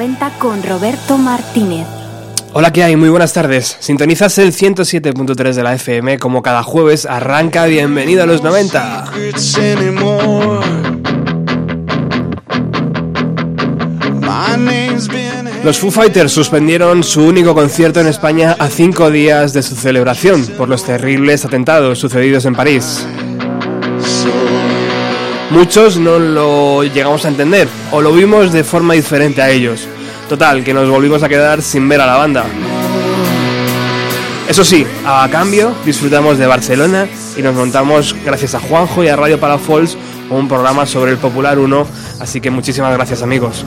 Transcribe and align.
90 0.00 0.30
con 0.38 0.62
Roberto 0.62 1.18
Martínez. 1.18 1.86
Hola, 2.54 2.72
¿qué 2.72 2.82
hay? 2.82 2.96
Muy 2.96 3.10
buenas 3.10 3.34
tardes. 3.34 3.76
Sintonizas 3.80 4.38
el 4.38 4.54
107.3 4.54 5.52
de 5.52 5.62
la 5.62 5.74
FM 5.74 6.18
como 6.18 6.40
cada 6.40 6.62
jueves 6.62 7.04
arranca 7.04 7.66
Bienvenido 7.66 8.22
a 8.22 8.26
los 8.26 8.42
90. 8.42 9.12
Los 15.64 15.78
Foo 15.78 15.90
Fighters 15.90 16.32
suspendieron 16.32 17.04
su 17.04 17.22
único 17.22 17.54
concierto 17.54 18.00
en 18.00 18.06
España 18.06 18.56
a 18.58 18.70
cinco 18.70 19.10
días 19.10 19.52
de 19.52 19.62
su 19.62 19.76
celebración 19.76 20.46
por 20.56 20.70
los 20.70 20.82
terribles 20.82 21.44
atentados 21.44 21.98
sucedidos 21.98 22.46
en 22.46 22.54
París. 22.54 23.06
Muchos 25.50 25.98
no 25.98 26.20
lo 26.20 26.84
llegamos 26.84 27.24
a 27.24 27.28
entender 27.28 27.66
o 27.90 28.00
lo 28.00 28.12
vimos 28.12 28.52
de 28.52 28.62
forma 28.62 28.94
diferente 28.94 29.42
a 29.42 29.50
ellos. 29.50 29.88
Total, 30.28 30.62
que 30.62 30.72
nos 30.72 30.88
volvimos 30.88 31.24
a 31.24 31.28
quedar 31.28 31.60
sin 31.60 31.88
ver 31.88 32.00
a 32.00 32.06
la 32.06 32.16
banda. 32.16 32.44
Eso 34.48 34.62
sí, 34.62 34.86
a 35.04 35.28
cambio 35.30 35.74
disfrutamos 35.84 36.38
de 36.38 36.46
Barcelona 36.46 37.08
y 37.36 37.42
nos 37.42 37.54
montamos, 37.54 38.14
gracias 38.24 38.54
a 38.54 38.60
Juanjo 38.60 39.02
y 39.02 39.08
a 39.08 39.16
Radio 39.16 39.40
Palafols, 39.40 39.96
un 40.28 40.46
programa 40.46 40.86
sobre 40.86 41.10
el 41.10 41.18
Popular 41.18 41.58
1, 41.58 41.86
así 42.20 42.40
que 42.40 42.50
muchísimas 42.50 42.92
gracias 42.92 43.22
amigos. 43.22 43.64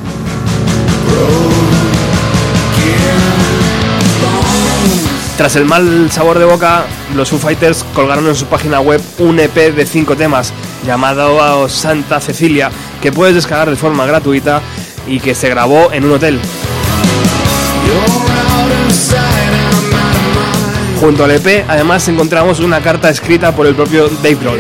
Tras 5.38 5.56
el 5.56 5.66
mal 5.66 6.12
sabor 6.12 6.40
de 6.40 6.46
boca, 6.46 6.86
los 7.16 7.30
Foo 7.30 7.40
Fighters 7.40 7.84
colgaron 7.94 8.28
en 8.28 8.36
su 8.36 8.46
página 8.46 8.80
web 8.80 9.02
un 9.20 9.40
EP 9.40 9.74
de 9.76 9.86
5 9.86 10.16
temas 10.16 10.54
llamado 10.86 11.70
Santa 11.70 12.20
Cecilia 12.20 12.70
que 13.02 13.12
puedes 13.12 13.36
descargar 13.36 13.70
de 13.70 13.76
forma 13.76 14.06
gratuita 14.06 14.62
y 15.08 15.20
que 15.20 15.36
se 15.36 15.50
grabó 15.50 15.92
en 15.92 16.06
un 16.06 16.12
hotel. 16.12 16.40
Junto 21.00 21.26
al 21.26 21.32
EP 21.32 21.66
además 21.68 22.08
encontramos 22.08 22.60
una 22.60 22.80
carta 22.82 23.10
escrita 23.10 23.54
por 23.54 23.68
el 23.68 23.76
propio 23.76 24.08
Dave 24.08 24.36
Grohl. 24.36 24.60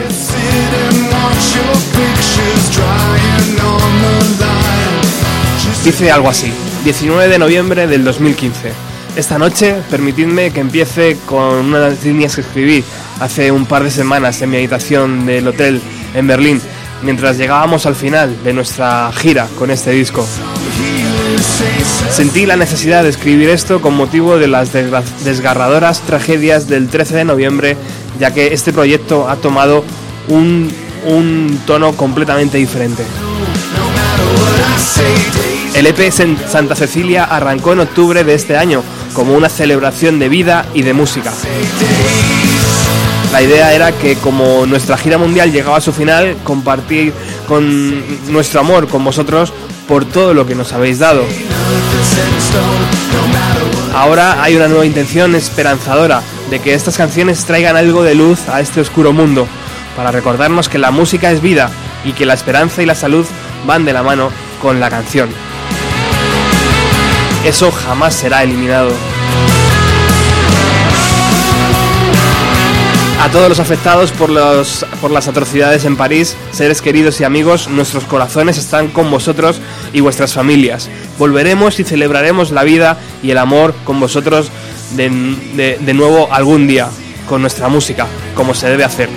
Dice 5.85 6.11
algo 6.11 6.29
así, 6.29 6.51
19 6.85 7.27
de 7.27 7.39
noviembre 7.39 7.87
del 7.87 8.03
2015. 8.03 8.71
Esta 9.15 9.37
noche 9.37 9.75
permitidme 9.91 10.51
que 10.51 10.59
empiece 10.59 11.17
con 11.25 11.65
unas 11.65 12.03
líneas 12.03 12.35
que 12.35 12.41
escribí 12.41 12.83
hace 13.19 13.51
un 13.51 13.65
par 13.65 13.83
de 13.83 13.91
semanas 13.91 14.41
en 14.41 14.49
mi 14.49 14.57
habitación 14.57 15.25
del 15.25 15.47
hotel 15.47 15.81
en 16.13 16.27
Berlín, 16.27 16.61
mientras 17.01 17.37
llegábamos 17.37 17.85
al 17.85 17.95
final 17.95 18.35
de 18.43 18.53
nuestra 18.53 19.11
gira 19.13 19.47
con 19.57 19.71
este 19.71 19.91
disco. 19.91 20.25
Sentí 22.11 22.45
la 22.45 22.55
necesidad 22.55 23.03
de 23.03 23.09
escribir 23.09 23.49
esto 23.49 23.81
con 23.81 23.95
motivo 23.95 24.37
de 24.37 24.47
las 24.47 24.71
desgarradoras 24.73 26.01
tragedias 26.01 26.67
del 26.67 26.87
13 26.87 27.15
de 27.17 27.25
noviembre, 27.25 27.77
ya 28.19 28.33
que 28.33 28.53
este 28.53 28.71
proyecto 28.71 29.29
ha 29.29 29.37
tomado 29.37 29.83
un, 30.27 30.71
un 31.05 31.59
tono 31.65 31.93
completamente 31.93 32.57
diferente. 32.57 33.03
El 35.73 35.87
EP 35.87 36.11
Santa 36.11 36.75
Cecilia 36.75 37.23
arrancó 37.23 37.73
en 37.73 37.79
octubre 37.79 38.23
de 38.23 38.35
este 38.35 38.57
año 38.57 38.83
como 39.13 39.33
una 39.33 39.49
celebración 39.49 40.19
de 40.19 40.29
vida 40.29 40.67
y 40.73 40.83
de 40.83 40.93
música. 40.93 41.33
La 43.33 43.41
idea 43.41 43.73
era 43.73 43.91
que 43.91 44.15
como 44.15 44.65
nuestra 44.65 44.95
gira 44.95 45.17
mundial 45.17 45.51
llegaba 45.51 45.77
a 45.77 45.81
su 45.81 45.91
final, 45.91 46.37
compartir 46.43 47.11
con 47.47 48.31
nuestro 48.31 48.61
amor 48.61 48.87
con 48.87 49.03
vosotros 49.03 49.51
por 49.87 50.05
todo 50.05 50.33
lo 50.33 50.45
que 50.45 50.55
nos 50.55 50.71
habéis 50.71 50.99
dado. 50.99 51.25
Ahora 53.93 54.41
hay 54.41 54.55
una 54.55 54.69
nueva 54.69 54.85
intención 54.85 55.35
esperanzadora 55.35 56.21
de 56.49 56.59
que 56.59 56.73
estas 56.73 56.95
canciones 56.95 57.43
traigan 57.43 57.75
algo 57.75 58.03
de 58.03 58.15
luz 58.15 58.47
a 58.47 58.61
este 58.61 58.79
oscuro 58.79 59.11
mundo, 59.11 59.47
para 59.97 60.11
recordarnos 60.11 60.69
que 60.69 60.77
la 60.77 60.91
música 60.91 61.31
es 61.31 61.41
vida 61.41 61.69
y 62.05 62.13
que 62.13 62.25
la 62.25 62.35
esperanza 62.35 62.81
y 62.81 62.85
la 62.85 62.95
salud 62.95 63.25
van 63.65 63.83
de 63.83 63.93
la 63.93 64.03
mano 64.03 64.29
con 64.61 64.79
la 64.79 64.89
canción 64.89 65.29
eso 67.45 67.71
jamás 67.71 68.13
será 68.13 68.43
eliminado. 68.43 68.91
A 73.23 73.29
todos 73.29 73.47
los 73.47 73.61
afectados 73.61 74.11
por, 74.11 74.29
los, 74.29 74.85
por 74.99 75.09
las 75.09 75.29
atrocidades 75.29 75.85
en 75.85 75.95
París, 75.95 76.35
seres 76.51 76.81
queridos 76.81 77.21
y 77.21 77.23
amigos, 77.23 77.69
nuestros 77.69 78.03
corazones 78.03 78.57
están 78.57 78.89
con 78.89 79.09
vosotros 79.09 79.61
y 79.93 80.01
vuestras 80.01 80.33
familias. 80.33 80.89
Volveremos 81.17 81.79
y 81.79 81.85
celebraremos 81.85 82.51
la 82.51 82.63
vida 82.63 82.97
y 83.23 83.31
el 83.31 83.37
amor 83.37 83.73
con 83.85 84.01
vosotros 84.01 84.49
de, 84.97 85.77
de 85.79 85.93
nuevo 85.93 86.33
algún 86.33 86.67
día, 86.67 86.89
con 87.29 87.39
nuestra 87.39 87.69
música, 87.69 88.07
como 88.35 88.53
se 88.53 88.69
debe 88.69 88.83
hacer. 88.83 89.07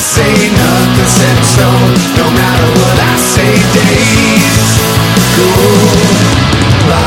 say, 0.00 0.48
nothing's 0.56 1.12
set 1.12 1.36
in 1.36 1.44
stone. 1.44 1.92
No 2.16 2.26
matter 2.32 2.68
what 2.80 2.96
I 2.96 3.14
say, 3.20 3.52
days 3.76 4.56
go 5.36 5.46
by. 6.88 7.04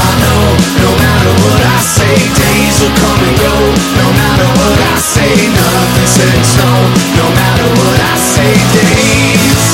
I 0.00 0.10
know, 0.24 0.42
no 0.80 0.90
matter 0.96 1.32
what 1.44 1.62
I 1.62 1.80
say, 1.84 2.16
days 2.16 2.80
will 2.80 2.96
come 2.96 3.20
and 3.20 3.36
go. 3.36 3.54
No 4.00 4.08
matter 4.16 4.48
what 4.58 4.78
I 4.80 4.96
say, 4.96 5.32
nothing's 5.52 6.12
set 6.16 6.32
in 6.32 6.44
stone. 6.44 6.88
No 7.20 7.26
matter 7.36 7.68
what 7.76 7.98
I 8.00 8.14
say, 8.16 8.52
days 8.80 9.64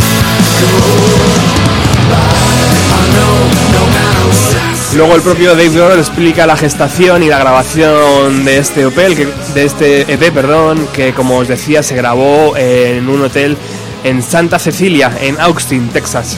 go 0.58 0.70
by. 2.10 2.47
Luego 4.96 5.14
el 5.14 5.22
propio 5.22 5.50
Dave 5.50 5.68
Grohl 5.68 5.98
explica 5.98 6.46
la 6.46 6.56
gestación 6.56 7.22
y 7.22 7.28
la 7.28 7.38
grabación 7.38 8.44
de 8.44 8.58
este 8.58 8.84
hotel, 8.84 9.32
de 9.54 9.64
este 9.64 10.12
EP, 10.12 10.32
perdón, 10.32 10.88
que 10.92 11.12
como 11.12 11.36
os 11.36 11.46
decía 11.46 11.82
se 11.82 11.94
grabó 11.94 12.56
en 12.56 13.08
un 13.08 13.22
hotel 13.22 13.56
en 14.02 14.22
Santa 14.22 14.58
Cecilia, 14.58 15.12
en 15.20 15.38
Austin, 15.40 15.88
Texas. 15.88 16.36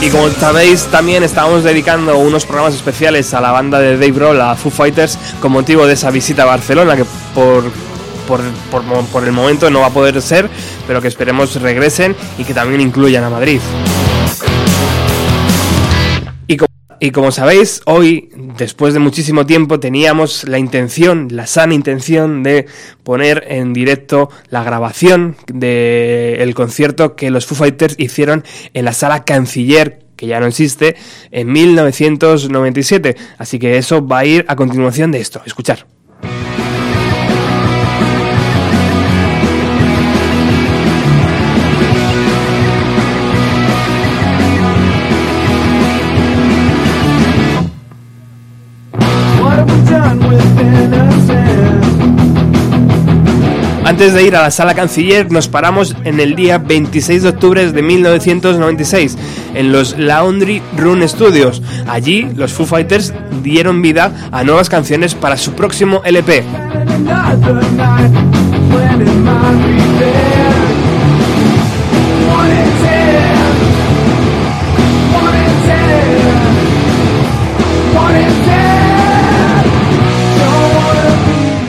Y 0.00 0.10
como 0.10 0.28
sabéis, 0.30 0.84
también 0.86 1.22
estamos 1.22 1.64
dedicando 1.64 2.18
unos 2.18 2.44
programas 2.44 2.74
especiales 2.74 3.32
a 3.32 3.40
la 3.40 3.52
banda 3.52 3.78
de 3.78 3.92
Dave 3.92 4.12
Grohl, 4.12 4.40
a 4.40 4.54
Foo 4.54 4.70
Fighters, 4.70 5.18
con 5.40 5.52
motivo 5.52 5.86
de 5.86 5.94
esa 5.94 6.10
visita 6.10 6.42
a 6.42 6.46
Barcelona, 6.46 6.96
que 6.96 7.04
por 7.34 7.64
por, 8.26 8.40
por 9.12 9.24
el 9.24 9.32
momento 9.32 9.70
no 9.70 9.80
va 9.80 9.86
a 9.86 9.90
poder 9.90 10.20
ser, 10.20 10.48
pero 10.86 11.00
que 11.00 11.08
esperemos 11.08 11.60
regresen 11.60 12.14
y 12.38 12.44
que 12.44 12.54
también 12.54 12.80
incluyan 12.80 13.24
a 13.24 13.30
Madrid. 13.30 13.60
Y 17.04 17.10
como 17.10 17.32
sabéis, 17.32 17.82
hoy, 17.84 18.30
después 18.56 18.94
de 18.94 19.00
muchísimo 19.00 19.44
tiempo, 19.44 19.78
teníamos 19.78 20.44
la 20.44 20.58
intención, 20.58 21.28
la 21.32 21.46
sana 21.46 21.74
intención 21.74 22.42
de 22.42 22.64
poner 23.02 23.44
en 23.48 23.74
directo 23.74 24.30
la 24.48 24.64
grabación 24.64 25.36
del 25.52 26.54
concierto 26.54 27.14
que 27.14 27.30
los 27.30 27.44
Foo 27.44 27.56
Fighters 27.56 27.96
hicieron 27.98 28.42
en 28.72 28.86
la 28.86 28.94
sala 28.94 29.24
Canciller 29.24 30.00
que 30.16 30.28
ya 30.28 30.40
no 30.40 30.46
existe, 30.46 30.96
en 31.30 31.52
1997. 31.52 33.16
Así 33.36 33.58
que 33.58 33.76
eso 33.76 34.06
va 34.06 34.20
a 34.20 34.24
ir 34.24 34.46
a 34.48 34.56
continuación 34.56 35.10
de 35.10 35.20
esto. 35.20 35.42
Escuchar. 35.44 35.93
Antes 53.94 54.12
de 54.12 54.24
ir 54.24 54.34
a 54.34 54.42
la 54.42 54.50
sala 54.50 54.74
canciller, 54.74 55.30
nos 55.30 55.46
paramos 55.46 55.94
en 56.02 56.18
el 56.18 56.34
día 56.34 56.58
26 56.58 57.22
de 57.22 57.28
octubre 57.28 57.70
de 57.70 57.80
1996 57.80 59.16
en 59.54 59.70
los 59.70 59.96
Laundry 59.96 60.60
Run 60.76 61.08
Studios. 61.08 61.62
Allí, 61.86 62.28
los 62.34 62.52
Foo 62.52 62.66
Fighters 62.66 63.14
dieron 63.44 63.82
vida 63.82 64.10
a 64.32 64.42
nuevas 64.42 64.68
canciones 64.68 65.14
para 65.14 65.36
su 65.36 65.52
próximo 65.52 66.02
LP. 66.04 66.42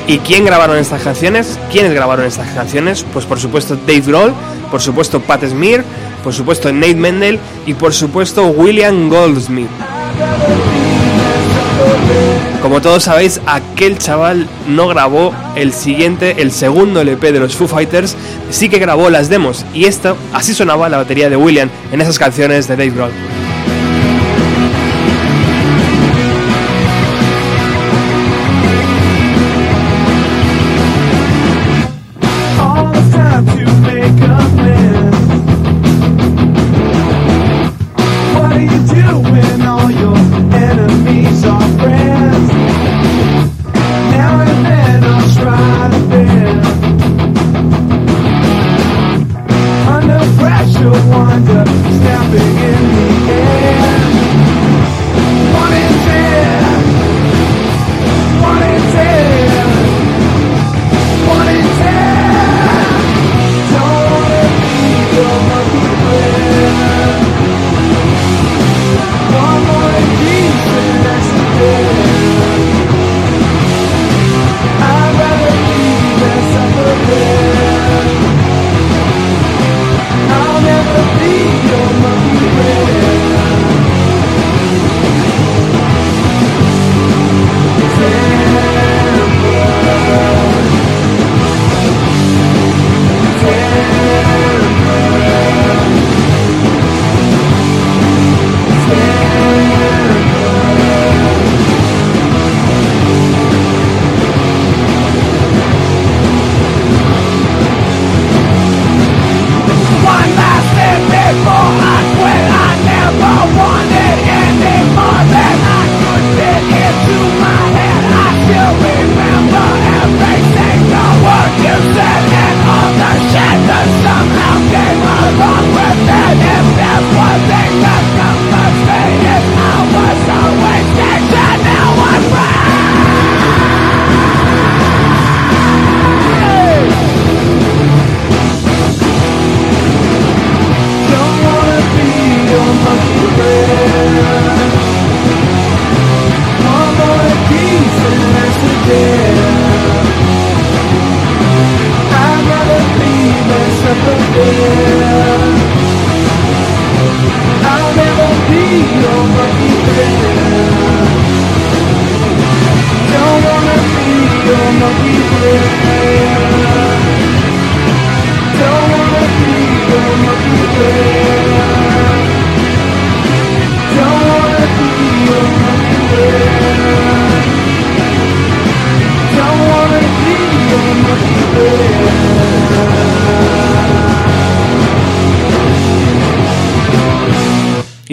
¿Y 0.07 0.19
quién 0.19 0.45
grabaron 0.45 0.77
estas 0.77 1.01
canciones? 1.01 1.59
¿Quiénes 1.71 1.93
grabaron 1.93 2.25
estas 2.25 2.49
canciones? 2.53 3.03
Pues 3.11 3.25
por 3.25 3.39
supuesto 3.39 3.75
Dave 3.75 4.01
Grohl, 4.01 4.33
por 4.69 4.79
supuesto 4.79 5.19
Pat 5.19 5.43
Smear, 5.43 5.83
por 6.23 6.33
supuesto 6.33 6.71
Nate 6.71 6.95
Mendel 6.95 7.39
y 7.65 7.73
por 7.73 7.93
supuesto 7.93 8.45
William 8.47 9.09
Goldsmith. 9.09 9.69
Como 12.61 12.81
todos 12.81 13.03
sabéis, 13.03 13.41
aquel 13.47 13.97
chaval 13.97 14.47
no 14.67 14.87
grabó 14.87 15.33
el 15.55 15.73
siguiente, 15.73 16.41
el 16.41 16.51
segundo 16.51 17.01
LP 17.01 17.31
de 17.31 17.39
los 17.39 17.55
Foo 17.55 17.67
Fighters, 17.67 18.15
sí 18.49 18.69
que 18.69 18.79
grabó 18.79 19.09
las 19.09 19.29
demos 19.29 19.65
y 19.73 19.85
esto, 19.85 20.17
así 20.33 20.53
sonaba 20.53 20.89
la 20.89 20.97
batería 20.97 21.29
de 21.29 21.35
William 21.35 21.69
en 21.91 22.01
esas 22.01 22.19
canciones 22.19 22.67
de 22.67 22.75
Dave 22.75 22.91
Grohl. 22.91 23.34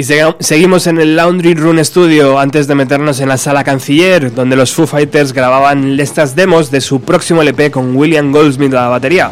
Y 0.02 0.04
seguimos 0.40 0.88
en 0.88 0.98
el 0.98 1.14
Laundry 1.14 1.54
Room 1.54 1.78
Studio 1.84 2.36
antes 2.40 2.66
de 2.66 2.74
meternos 2.74 3.20
en 3.20 3.28
la 3.28 3.36
sala 3.36 3.62
canciller, 3.62 4.34
donde 4.34 4.56
los 4.56 4.74
Foo 4.74 4.88
Fighters 4.88 5.32
grababan 5.32 6.00
estas 6.00 6.34
demos 6.34 6.72
de 6.72 6.80
su 6.80 7.02
próximo 7.02 7.40
LP 7.40 7.70
con 7.70 7.94
William 7.94 8.32
Goldsmith 8.32 8.72
a 8.74 8.82
la 8.82 8.88
batería. 8.88 9.30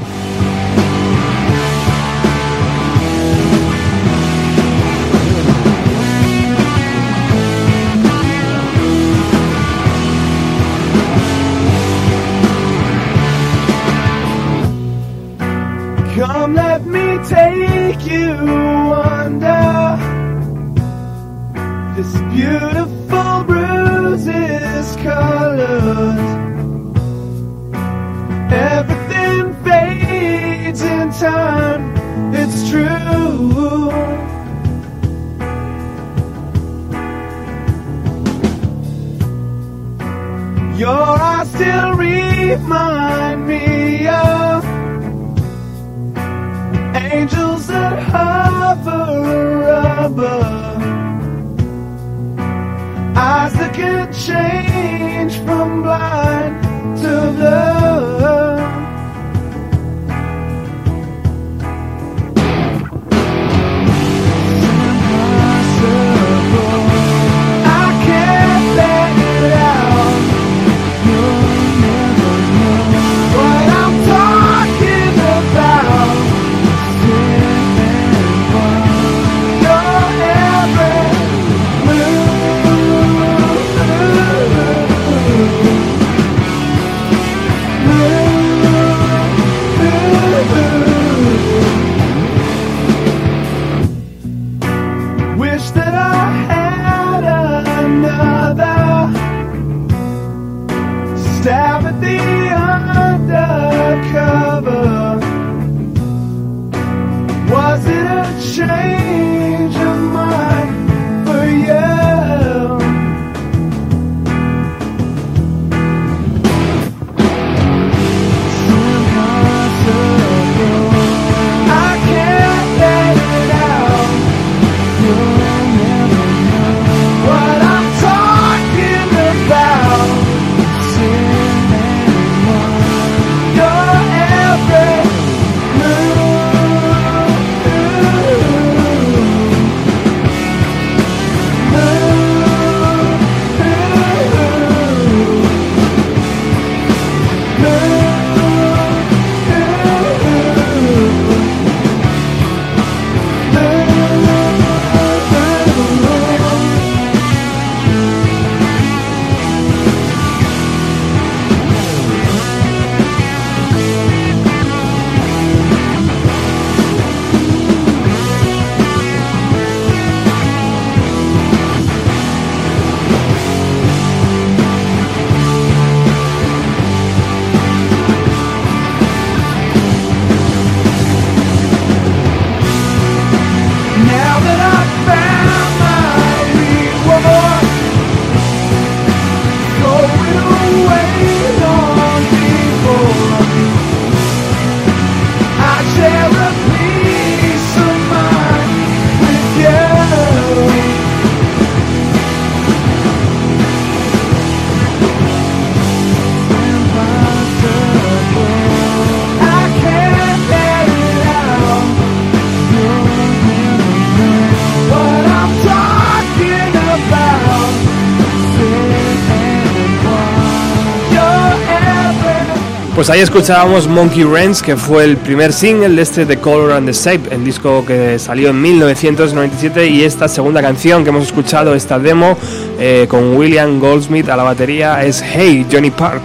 Ahí 223.10 223.20
escuchábamos 223.20 223.88
Monkey 223.88 224.22
Ranch, 224.22 224.60
que 224.60 224.76
fue 224.76 225.02
el 225.02 225.16
primer 225.16 225.52
single 225.52 225.96
de 225.96 226.02
este 226.02 226.26
The 226.26 226.36
Color 226.36 226.72
and 226.72 226.86
the 226.86 226.92
Shape, 226.92 227.34
el 227.34 227.44
disco 227.44 227.84
que 227.84 228.20
salió 228.20 228.50
en 228.50 228.62
1997 228.62 229.88
y 229.88 230.04
esta 230.04 230.28
segunda 230.28 230.62
canción 230.62 231.02
que 231.02 231.08
hemos 231.08 231.24
escuchado, 231.24 231.74
esta 231.74 231.98
demo 231.98 232.38
eh, 232.78 233.06
con 233.08 233.36
William 233.36 233.80
Goldsmith 233.80 234.28
a 234.28 234.36
la 234.36 234.44
batería 234.44 235.02
es 235.04 235.22
Hey 235.22 235.66
Johnny 235.70 235.90
Park. 235.90 236.22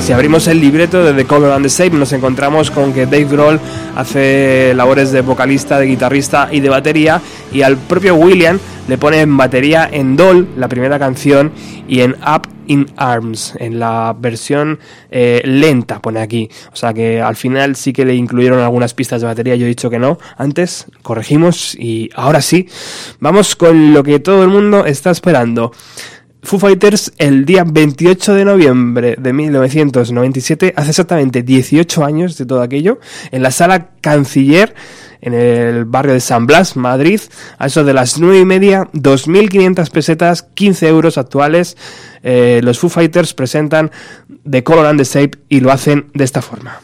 Si 0.00 0.12
abrimos 0.12 0.48
el 0.48 0.60
libreto 0.60 1.04
de 1.04 1.12
The 1.12 1.26
Color 1.26 1.52
and 1.52 1.66
the 1.66 1.68
Shape 1.68 1.96
nos 1.96 2.12
encontramos 2.12 2.70
con 2.72 2.92
que 2.92 3.06
Dave 3.06 3.26
Grohl 3.26 3.60
hace 3.94 4.72
labores 4.74 5.12
de 5.12 5.20
vocalista, 5.20 5.78
de 5.78 5.86
guitarrista 5.86 6.48
y 6.50 6.58
de 6.58 6.70
batería 6.70 7.20
y 7.52 7.62
al 7.62 7.76
propio 7.76 8.16
William 8.16 8.58
le 8.88 8.98
pone 8.98 9.20
en 9.20 9.36
batería 9.36 9.88
en 9.92 10.16
Doll, 10.16 10.48
la 10.56 10.66
primera 10.66 10.98
canción, 10.98 11.52
y 11.86 12.00
en 12.00 12.16
Up 12.26 12.47
in 12.68 12.86
Arms, 12.96 13.54
en 13.58 13.78
la 13.78 14.14
versión 14.18 14.78
eh, 15.10 15.42
lenta, 15.44 16.00
pone 16.00 16.20
aquí. 16.20 16.48
O 16.72 16.76
sea 16.76 16.94
que 16.94 17.20
al 17.20 17.36
final 17.36 17.76
sí 17.76 17.92
que 17.92 18.04
le 18.04 18.14
incluyeron 18.14 18.60
algunas 18.60 18.94
pistas 18.94 19.20
de 19.20 19.26
batería, 19.26 19.56
yo 19.56 19.66
he 19.66 19.68
dicho 19.68 19.90
que 19.90 19.98
no, 19.98 20.18
antes 20.36 20.86
corregimos 21.02 21.74
y 21.74 22.10
ahora 22.14 22.40
sí, 22.40 22.68
vamos 23.20 23.56
con 23.56 23.92
lo 23.92 24.02
que 24.02 24.20
todo 24.20 24.42
el 24.42 24.48
mundo 24.48 24.86
está 24.86 25.10
esperando. 25.10 25.72
Foo 26.42 26.58
Fighters 26.58 27.12
el 27.18 27.44
día 27.44 27.64
28 27.64 28.34
de 28.34 28.44
noviembre 28.44 29.16
de 29.18 29.32
1997, 29.32 30.72
hace 30.76 30.90
exactamente 30.90 31.42
18 31.42 32.04
años 32.04 32.38
de 32.38 32.46
todo 32.46 32.62
aquello, 32.62 33.00
en 33.32 33.42
la 33.42 33.50
sala 33.50 33.90
Canciller, 34.00 34.74
en 35.20 35.34
el 35.34 35.84
barrio 35.84 36.14
de 36.14 36.20
San 36.20 36.46
Blas, 36.46 36.76
Madrid, 36.76 37.20
a 37.58 37.66
eso 37.66 37.84
de 37.84 37.94
las 37.94 38.18
9 38.18 38.40
y 38.40 38.44
media, 38.44 38.88
2.500 38.92 39.90
pesetas, 39.90 40.42
15 40.42 40.88
euros 40.88 41.18
actuales. 41.18 41.76
eh, 42.22 42.60
los 42.62 42.78
Foo 42.78 42.90
Fighters 42.90 43.34
presentan 43.34 43.90
The 44.48 44.64
Color 44.64 44.86
and 44.86 45.00
the 45.00 45.04
Shape 45.04 45.38
y 45.48 45.60
lo 45.60 45.70
hacen 45.70 46.10
de 46.14 46.24
esta 46.24 46.42
forma. 46.42 46.80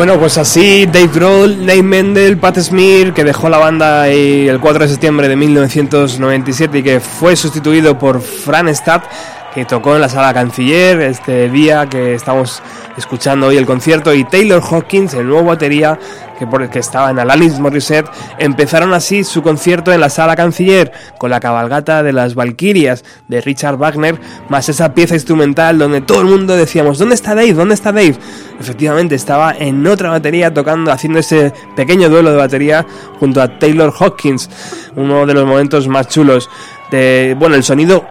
Bueno, 0.00 0.18
pues 0.18 0.38
así 0.38 0.86
Dave 0.86 1.10
Grohl, 1.14 1.66
Nate 1.66 1.82
Mendel, 1.82 2.38
Pat 2.38 2.58
Smear, 2.58 3.12
que 3.12 3.22
dejó 3.22 3.50
la 3.50 3.58
banda 3.58 4.08
el 4.08 4.58
4 4.58 4.84
de 4.84 4.88
septiembre 4.88 5.28
de 5.28 5.36
1997 5.36 6.78
y 6.78 6.82
que 6.82 7.00
fue 7.00 7.36
sustituido 7.36 7.98
por 7.98 8.22
Fran 8.22 8.74
Stadt, 8.74 9.04
que 9.52 9.66
tocó 9.66 9.96
en 9.96 10.00
la 10.00 10.08
sala 10.08 10.32
canciller 10.32 11.02
este 11.02 11.50
día 11.50 11.86
que 11.86 12.14
estamos 12.14 12.62
escuchando 12.96 13.48
hoy 13.48 13.58
el 13.58 13.66
concierto, 13.66 14.14
y 14.14 14.24
Taylor 14.24 14.62
Hawkins, 14.62 15.12
el 15.12 15.28
nuevo 15.28 15.48
batería 15.48 15.98
que, 16.40 16.46
por 16.46 16.62
el 16.62 16.70
que 16.70 16.78
estaba 16.78 17.10
en 17.10 17.18
Alanis 17.18 17.60
Morissette, 17.60 18.10
empezaron 18.38 18.94
así 18.94 19.24
su 19.24 19.42
concierto 19.42 19.92
en 19.92 20.00
la 20.00 20.08
sala 20.08 20.34
canciller 20.34 20.90
con 21.18 21.30
la 21.30 21.38
cabalgata 21.38 22.02
de 22.02 22.14
las 22.14 22.34
Valquirias 22.34 23.04
de 23.28 23.42
Richard 23.42 23.76
Wagner, 23.76 24.18
más 24.48 24.70
esa 24.70 24.94
pieza 24.94 25.14
instrumental 25.14 25.78
donde 25.78 26.00
todo 26.00 26.22
el 26.22 26.28
mundo 26.28 26.56
decíamos, 26.56 26.98
¿dónde 26.98 27.14
está 27.14 27.34
Dave? 27.34 27.52
¿Dónde 27.52 27.74
está 27.74 27.92
Dave? 27.92 28.16
Efectivamente, 28.58 29.14
estaba 29.14 29.52
en 29.52 29.86
otra 29.86 30.08
batería 30.08 30.52
tocando, 30.54 30.90
haciendo 30.90 31.18
ese 31.18 31.52
pequeño 31.76 32.08
duelo 32.08 32.30
de 32.30 32.38
batería 32.38 32.86
junto 33.18 33.42
a 33.42 33.58
Taylor 33.58 33.92
Hawkins, 33.98 34.48
uno 34.96 35.26
de 35.26 35.34
los 35.34 35.44
momentos 35.44 35.88
más 35.88 36.08
chulos. 36.08 36.48
De, 36.90 37.36
bueno, 37.38 37.54
el 37.54 37.64
sonido 37.64 38.06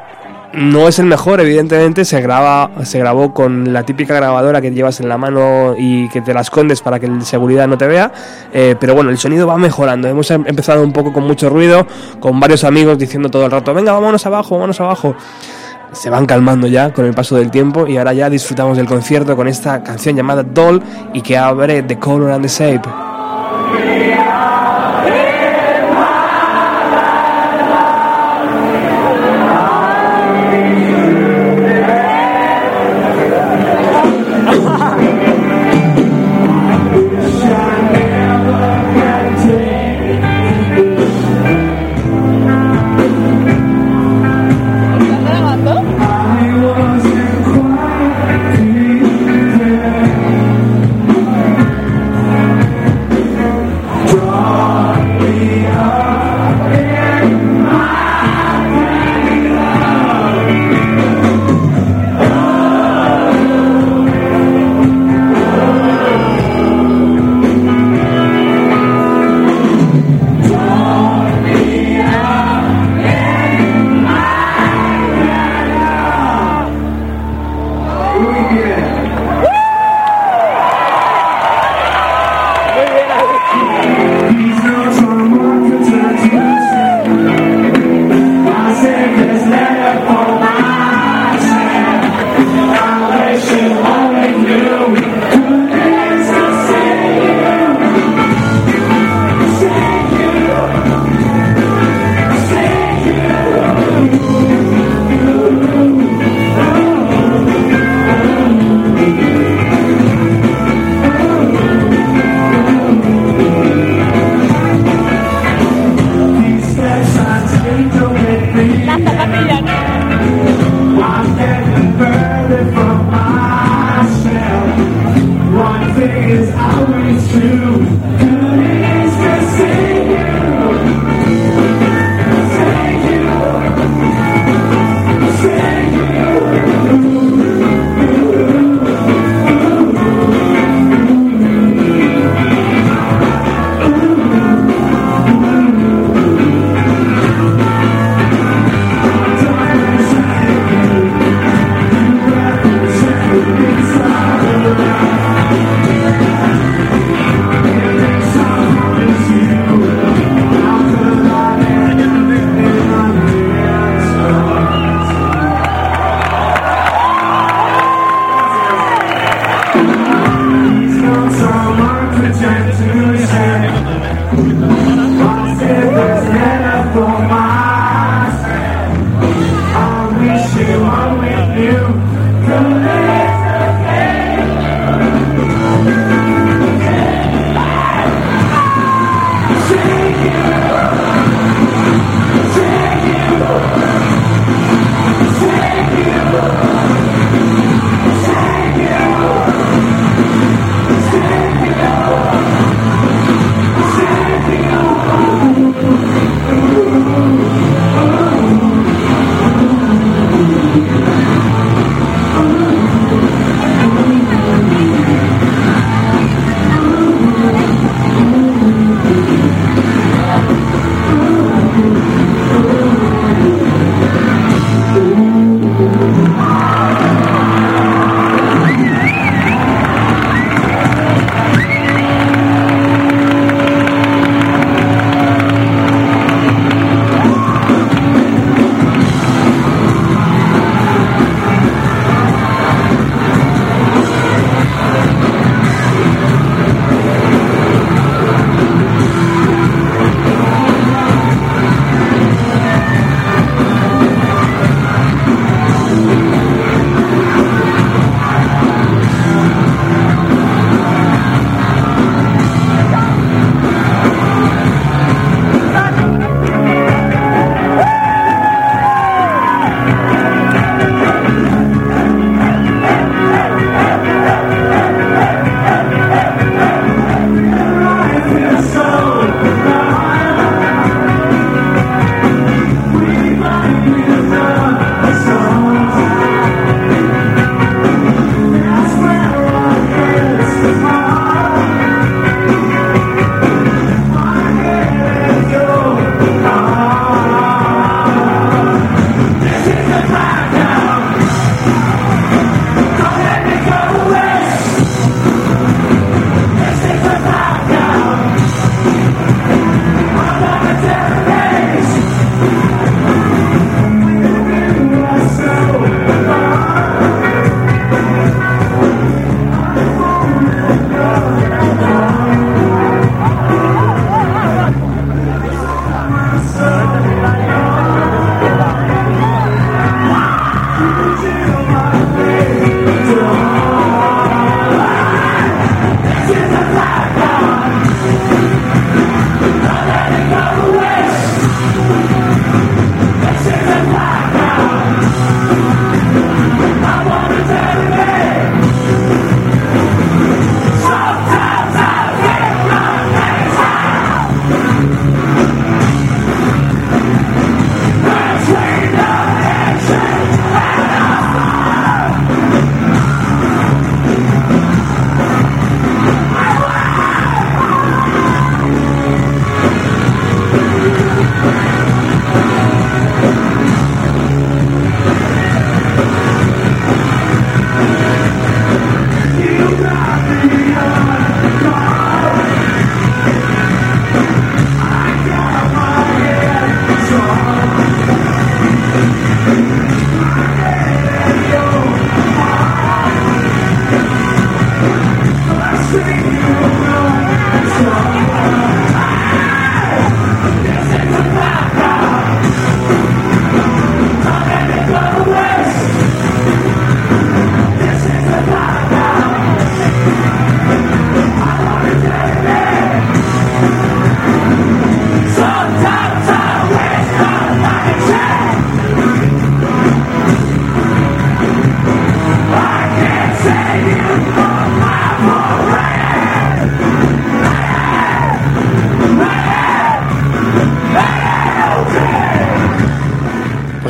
no 0.53 0.87
es 0.87 0.97
el 0.99 1.05
mejor, 1.05 1.39
evidentemente, 1.39 2.05
se 2.05 2.21
graba, 2.21 2.71
se 2.83 2.97
grabó 2.99 3.33
con 3.33 3.71
la 3.71 3.83
típica 3.83 4.15
grabadora 4.15 4.61
que 4.61 4.71
llevas 4.71 4.99
en 4.99 5.07
la 5.07 5.17
mano 5.17 5.75
y 5.77 6.09
que 6.09 6.21
te 6.21 6.33
la 6.33 6.41
escondes 6.41 6.81
para 6.81 6.99
que 6.99 7.05
el 7.05 7.21
seguridad 7.23 7.67
no 7.67 7.77
te 7.77 7.87
vea, 7.87 8.11
eh, 8.51 8.75
pero 8.79 8.95
bueno, 8.95 9.09
el 9.11 9.17
sonido 9.17 9.45
va 9.47 9.57
mejorando. 9.57 10.07
Hemos 10.07 10.29
em- 10.31 10.43
empezado 10.47 10.83
un 10.83 10.91
poco 10.91 11.13
con 11.13 11.23
mucho 11.25 11.49
ruido, 11.49 11.85
con 12.19 12.39
varios 12.39 12.63
amigos 12.63 12.97
diciendo 12.97 13.29
todo 13.29 13.45
el 13.45 13.51
rato, 13.51 13.73
venga, 13.73 13.91
vámonos 13.91 14.25
abajo, 14.25 14.55
vámonos 14.55 14.79
abajo. 14.81 15.15
Se 15.91 16.09
van 16.09 16.25
calmando 16.25 16.67
ya 16.67 16.93
con 16.93 17.05
el 17.05 17.13
paso 17.13 17.35
del 17.35 17.49
tiempo 17.51 17.87
y 17.87 17.97
ahora 17.97 18.13
ya 18.13 18.29
disfrutamos 18.29 18.77
del 18.77 18.85
concierto 18.85 19.35
con 19.35 19.47
esta 19.47 19.81
canción 19.83 20.15
llamada 20.15 20.43
Doll 20.43 20.81
y 21.13 21.21
que 21.21 21.37
abre 21.37 21.81
The 21.83 21.97
Color 21.97 22.31
and 22.31 22.43
the 22.43 22.47
Shape. 22.47 23.18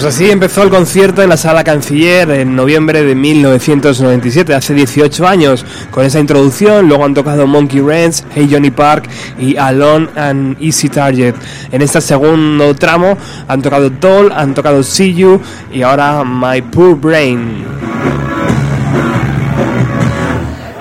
Así 0.09 0.31
empezó 0.31 0.63
el 0.63 0.71
concierto 0.71 1.21
en 1.21 1.29
la 1.29 1.37
Sala 1.37 1.63
Canciller 1.63 2.31
en 2.31 2.55
noviembre 2.55 3.03
de 3.03 3.13
1997, 3.13 4.55
hace 4.55 4.73
18 4.73 5.27
años, 5.27 5.63
con 5.91 6.03
esa 6.03 6.19
introducción. 6.19 6.87
Luego 6.87 7.05
han 7.05 7.13
tocado 7.13 7.45
Monkey 7.45 7.79
Ranch, 7.79 8.23
Hey 8.33 8.49
Johnny 8.51 8.71
Park 8.71 9.07
y 9.37 9.55
Alone 9.55 10.09
and 10.15 10.57
Easy 10.59 10.89
Target. 10.89 11.35
En 11.71 11.83
este 11.83 12.01
segundo 12.01 12.73
tramo 12.73 13.19
han 13.47 13.61
tocado 13.61 13.91
Doll, 13.91 14.31
han 14.31 14.55
tocado 14.55 14.81
See 14.81 15.13
You 15.13 15.39
y 15.71 15.83
ahora 15.83 16.23
My 16.23 16.63
Poor 16.63 16.95
Brain. 16.95 17.68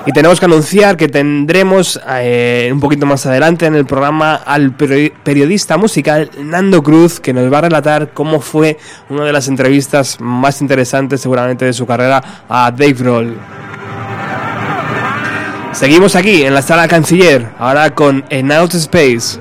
Y 0.09 0.11
tenemos 0.11 0.39
que 0.39 0.45
anunciar 0.47 0.97
que 0.97 1.07
tendremos 1.07 2.01
eh, 2.09 2.71
un 2.73 2.79
poquito 2.79 3.05
más 3.05 3.27
adelante 3.27 3.67
en 3.67 3.75
el 3.75 3.85
programa 3.85 4.33
al 4.33 4.71
periodista 4.71 5.77
musical 5.77 6.31
Nando 6.43 6.81
Cruz, 6.81 7.19
que 7.19 7.31
nos 7.31 7.53
va 7.53 7.59
a 7.59 7.61
relatar 7.61 8.09
cómo 8.11 8.41
fue 8.41 8.79
una 9.09 9.23
de 9.23 9.31
las 9.31 9.47
entrevistas 9.47 10.19
más 10.19 10.61
interesantes 10.61 11.21
seguramente 11.21 11.65
de 11.65 11.73
su 11.73 11.85
carrera 11.85 12.23
a 12.49 12.71
Dave 12.71 12.95
Roll. 12.97 13.37
Seguimos 15.73 16.15
aquí 16.15 16.41
en 16.41 16.55
la 16.55 16.63
sala 16.63 16.87
canciller, 16.87 17.47
ahora 17.59 17.93
con 17.93 18.25
En 18.31 18.51
Out 18.51 18.73
Space. 18.73 19.39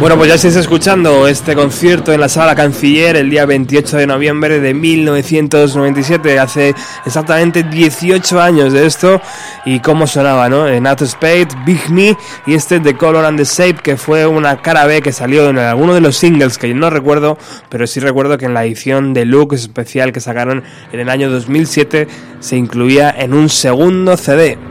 Bueno, 0.00 0.16
pues 0.16 0.28
ya 0.28 0.36
estáis 0.36 0.54
escuchando 0.54 1.26
este 1.26 1.56
concierto 1.56 2.12
en 2.12 2.20
la 2.20 2.28
sala 2.28 2.54
Canciller 2.54 3.16
el 3.16 3.30
día 3.30 3.46
28 3.46 3.96
de 3.96 4.06
noviembre 4.06 4.60
de 4.60 4.72
1997, 4.72 6.38
hace 6.38 6.72
exactamente 7.04 7.64
18 7.64 8.40
años 8.40 8.72
de 8.72 8.86
esto, 8.86 9.20
y 9.64 9.80
cómo 9.80 10.06
sonaba, 10.06 10.48
¿no? 10.48 10.68
En 10.68 10.86
Out 10.86 11.02
Spade, 11.02 11.48
Big 11.66 11.90
Me 11.90 12.16
y 12.46 12.54
este 12.54 12.78
The 12.78 12.96
Color 12.96 13.24
and 13.24 13.38
the 13.38 13.44
Shape, 13.44 13.82
que 13.82 13.96
fue 13.96 14.24
una 14.24 14.62
cara 14.62 14.86
B 14.86 15.02
que 15.02 15.10
salió 15.10 15.50
en 15.50 15.58
alguno 15.58 15.94
de 15.94 16.00
los 16.00 16.16
singles 16.16 16.58
que 16.58 16.68
yo 16.68 16.76
no 16.76 16.90
recuerdo, 16.90 17.36
pero 17.68 17.84
sí 17.88 17.98
recuerdo 17.98 18.38
que 18.38 18.44
en 18.44 18.54
la 18.54 18.64
edición 18.64 19.14
deluxe 19.14 19.62
especial 19.62 20.12
que 20.12 20.20
sacaron 20.20 20.62
en 20.92 21.00
el 21.00 21.08
año 21.08 21.28
2007 21.28 22.06
se 22.38 22.56
incluía 22.56 23.10
en 23.10 23.34
un 23.34 23.48
segundo 23.48 24.16
CD. 24.16 24.67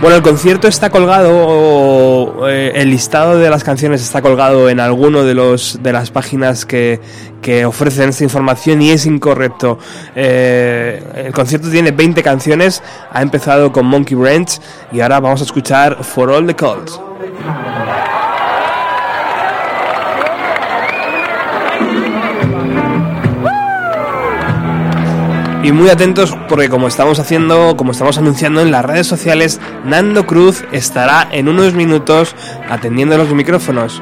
Bueno, 0.00 0.16
el 0.16 0.22
concierto 0.22 0.68
está 0.68 0.90
colgado, 0.90 2.48
eh, 2.48 2.70
el 2.76 2.90
listado 2.90 3.36
de 3.36 3.50
las 3.50 3.64
canciones 3.64 4.00
está 4.00 4.22
colgado 4.22 4.70
en 4.70 4.78
alguno 4.78 5.24
de 5.24 5.34
los 5.34 5.82
de 5.82 5.92
las 5.92 6.12
páginas 6.12 6.64
que, 6.64 7.00
que 7.42 7.64
ofrecen 7.64 8.10
esta 8.10 8.22
información 8.22 8.80
y 8.80 8.90
es 8.90 9.06
incorrecto. 9.06 9.78
Eh, 10.14 11.24
el 11.26 11.32
concierto 11.32 11.68
tiene 11.68 11.90
20 11.90 12.22
canciones, 12.22 12.80
ha 13.10 13.22
empezado 13.22 13.72
con 13.72 13.86
Monkey 13.86 14.16
Branch 14.16 14.48
y 14.92 15.00
ahora 15.00 15.18
vamos 15.18 15.40
a 15.40 15.44
escuchar 15.44 16.04
For 16.04 16.30
All 16.30 16.46
the 16.46 16.54
Calls. 16.54 17.00
Y 25.62 25.72
muy 25.72 25.90
atentos 25.90 26.36
porque 26.48 26.68
como 26.68 26.86
estamos 26.86 27.18
haciendo, 27.18 27.76
como 27.76 27.90
estamos 27.90 28.16
anunciando 28.16 28.60
en 28.60 28.70
las 28.70 28.84
redes 28.84 29.06
sociales, 29.08 29.60
Nando 29.84 30.24
Cruz 30.24 30.64
estará 30.70 31.28
en 31.32 31.48
unos 31.48 31.74
minutos 31.74 32.36
atendiendo 32.70 33.18
los 33.18 33.28
micrófonos. 33.32 34.00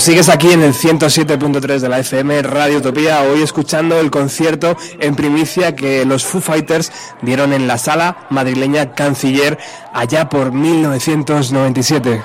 Sigues 0.00 0.30
aquí 0.30 0.50
en 0.50 0.62
el 0.62 0.72
107.3 0.72 1.78
de 1.78 1.88
la 1.90 1.98
FM 1.98 2.40
Radio 2.40 2.78
Utopía, 2.78 3.22
hoy 3.22 3.42
escuchando 3.42 4.00
el 4.00 4.10
concierto 4.10 4.74
en 4.98 5.14
primicia 5.14 5.76
que 5.76 6.06
los 6.06 6.24
Foo 6.24 6.40
Fighters 6.40 6.90
dieron 7.20 7.52
en 7.52 7.68
la 7.68 7.76
sala 7.76 8.26
madrileña 8.30 8.94
Canciller 8.94 9.58
allá 9.92 10.30
por 10.30 10.52
1997. 10.52 12.22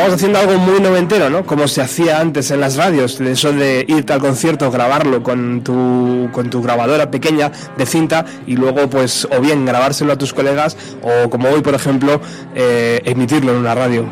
Estamos 0.00 0.16
haciendo 0.16 0.38
algo 0.38 0.58
muy 0.58 0.80
noventero, 0.80 1.28
¿no? 1.28 1.44
Como 1.44 1.68
se 1.68 1.82
hacía 1.82 2.20
antes 2.20 2.50
en 2.50 2.60
las 2.60 2.76
radios, 2.76 3.20
eso 3.20 3.52
de 3.52 3.84
irte 3.86 4.14
al 4.14 4.20
concierto, 4.20 4.70
grabarlo 4.70 5.22
con 5.22 5.60
tu, 5.62 6.30
con 6.32 6.48
tu 6.48 6.62
grabadora 6.62 7.10
pequeña 7.10 7.52
de 7.76 7.84
cinta 7.84 8.24
y 8.46 8.56
luego, 8.56 8.88
pues, 8.88 9.28
o 9.30 9.42
bien 9.42 9.66
grabárselo 9.66 10.14
a 10.14 10.16
tus 10.16 10.32
colegas 10.32 10.74
o, 11.02 11.28
como 11.28 11.50
hoy, 11.50 11.60
por 11.60 11.74
ejemplo, 11.74 12.18
eh, 12.54 13.02
emitirlo 13.04 13.52
en 13.52 13.58
una 13.58 13.74
radio. 13.74 14.06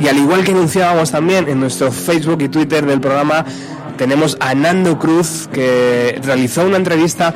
Y 0.00 0.06
al 0.06 0.18
igual 0.18 0.44
que 0.44 0.52
anunciábamos 0.52 1.10
también 1.10 1.48
en 1.48 1.58
nuestro 1.58 1.90
Facebook 1.90 2.42
y 2.42 2.48
Twitter 2.48 2.86
del 2.86 3.00
programa, 3.00 3.44
tenemos 3.98 4.36
a 4.38 4.54
Nando 4.54 5.00
Cruz 5.00 5.48
que 5.52 6.20
realizó 6.22 6.64
una 6.64 6.76
entrevista 6.76 7.34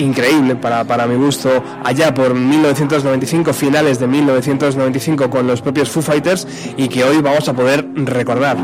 increíble 0.00 0.56
para, 0.56 0.84
para 0.84 1.06
mi 1.06 1.16
gusto 1.16 1.62
allá 1.90 2.14
por 2.14 2.34
1995, 2.34 3.52
finales 3.52 3.98
de 3.98 4.06
1995 4.06 5.28
con 5.28 5.48
los 5.48 5.60
propios 5.60 5.90
Foo 5.90 6.02
Fighters 6.02 6.46
y 6.76 6.86
que 6.86 7.02
hoy 7.02 7.20
vamos 7.20 7.48
a 7.48 7.52
poder 7.52 7.84
recordar. 7.96 8.56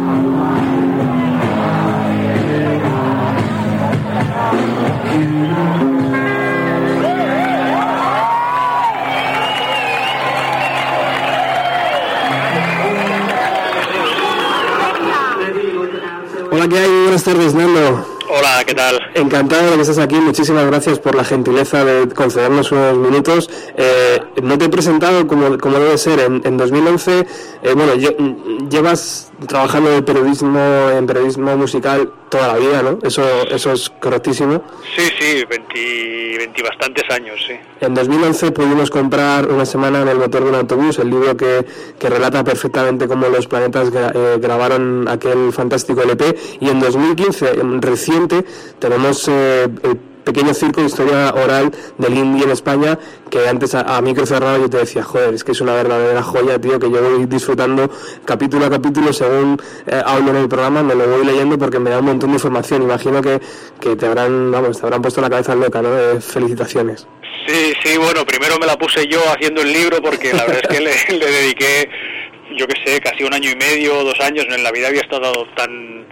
Encantado 19.19 19.71
de 19.71 19.77
que 19.77 19.81
estés 19.81 19.97
aquí, 19.99 20.17
muchísimas 20.17 20.67
gracias 20.67 20.99
por 20.99 21.15
la 21.15 21.25
gentileza 21.25 21.87
de 21.87 22.07
concedernos 22.09 22.71
unos 22.71 22.99
minutos. 22.99 23.49
Eh, 23.75 24.21
no 24.43 24.59
te 24.59 24.67
he 24.67 24.69
presentado 24.69 25.27
como, 25.27 25.57
como 25.57 25.79
debe 25.79 25.97
ser. 25.97 26.21
En, 26.21 26.43
en 26.45 26.59
2011, 26.59 27.21
eh, 27.63 27.73
bueno, 27.75 27.95
lle- 27.95 28.69
llevas 28.69 29.33
trabajando 29.49 29.91
en 29.91 30.05
periodismo, 30.05 30.61
en 30.95 31.07
periodismo 31.07 31.57
musical 31.57 32.13
toda 32.29 32.49
la 32.49 32.59
vida, 32.59 32.83
¿no? 32.83 32.99
Eso, 33.03 33.23
eso 33.49 33.73
es 33.73 33.91
correctísimo. 34.01 34.63
Sí, 34.97 35.03
sí, 35.19 35.45
20, 35.49 36.39
20 36.39 36.63
bastantes 36.63 37.05
años, 37.11 37.39
sí. 37.47 37.55
En 37.81 37.95
2011 37.95 38.51
pudimos 38.53 38.91
comprar 38.91 39.49
una 39.51 39.65
semana 39.67 40.03
en 40.03 40.09
el 40.09 40.19
motor 40.19 40.43
de 40.45 40.49
un 40.51 40.55
autobús, 40.57 40.99
el 40.99 41.11
libro 41.11 41.37
que, 41.37 41.65
que 41.99 42.09
relata 42.11 42.43
perfectamente 42.43 43.07
cómo 43.07 43.29
los 43.29 43.47
planetas 43.47 43.93
gra- 43.93 44.13
eh, 44.15 44.39
grabaron 44.41 45.07
aquel 45.09 45.53
fantástico 45.53 46.03
LP. 46.03 46.37
Y 46.61 46.69
en 46.69 46.81
2015, 46.81 47.61
en 47.61 47.81
reciente, 47.83 48.45
tenemos 48.79 49.29
eh, 49.29 49.69
el 49.83 49.99
pequeño 50.27 50.53
circo 50.55 50.81
de 50.81 50.89
historia 50.89 51.33
oral 51.33 51.71
del 51.99 52.15
indie 52.19 52.43
en 52.43 52.51
España, 52.51 52.99
que 53.31 53.49
antes 53.49 53.77
a, 53.77 53.97
a 53.97 54.03
micro 54.03 54.27
cerrado 54.27 54.59
yo 54.59 54.69
te 54.69 54.79
decía, 54.79 55.05
joder, 55.05 55.33
es 55.35 55.45
que 55.45 55.53
es 55.53 55.61
una 55.61 55.73
verdadera 55.73 56.21
joya, 56.21 56.61
tío, 56.61 56.81
que 56.81 56.91
yo 56.91 57.01
voy 57.01 57.27
disfrutando 57.27 57.89
capítulo 58.25 58.67
a 58.67 58.71
capítulo 58.71 59.13
según 59.13 59.57
eh, 59.87 60.03
hablo 60.05 60.31
en 60.31 60.37
el 60.39 60.49
programa, 60.49 60.83
me 60.83 60.97
lo 60.97 61.07
voy 61.07 61.25
leyendo 61.25 61.57
porque 61.57 61.79
me 61.79 61.91
da 61.91 62.01
un 62.01 62.07
montón 62.07 62.31
de 62.31 62.35
información. 62.35 62.83
Imagino 62.83 63.23
que, 63.23 63.41
que 63.81 63.95
te 63.95 64.07
habrán, 64.07 64.51
vamos, 64.51 64.81
te 64.81 64.87
habrán 64.87 65.01
puesto 65.01 65.21
la 65.21 65.31
cabeza 65.31 65.55
loca, 65.55 65.81
¿no? 65.81 65.97
Eh, 65.97 66.21
felicitaciones. 66.21 67.07
Sí, 67.47 67.73
sí, 67.85 67.97
bueno, 67.97 68.27
primero 68.27 68.59
me 68.59 68.67
la 68.67 68.77
puse 68.77 69.07
yo 69.07 69.21
haciendo 69.31 69.63
el 69.63 69.73
libro 69.73 70.03
porque 70.03 70.33
la 70.33 70.45
verdad 70.45 70.63
es 70.69 70.77
que 70.77 71.15
le, 71.15 71.27
dediqué, 71.31 71.89
yo 72.59 72.67
qué 72.67 72.75
sé, 72.85 73.01
casi 73.01 73.23
un 73.23 73.33
año 73.33 73.49
y 73.49 73.55
medio, 73.55 74.03
dos 74.03 74.19
años. 74.21 74.45
En 74.51 74.65
la 74.65 74.73
vida 74.73 74.89
había 74.89 75.03
estado 75.03 75.33
tan 75.57 76.05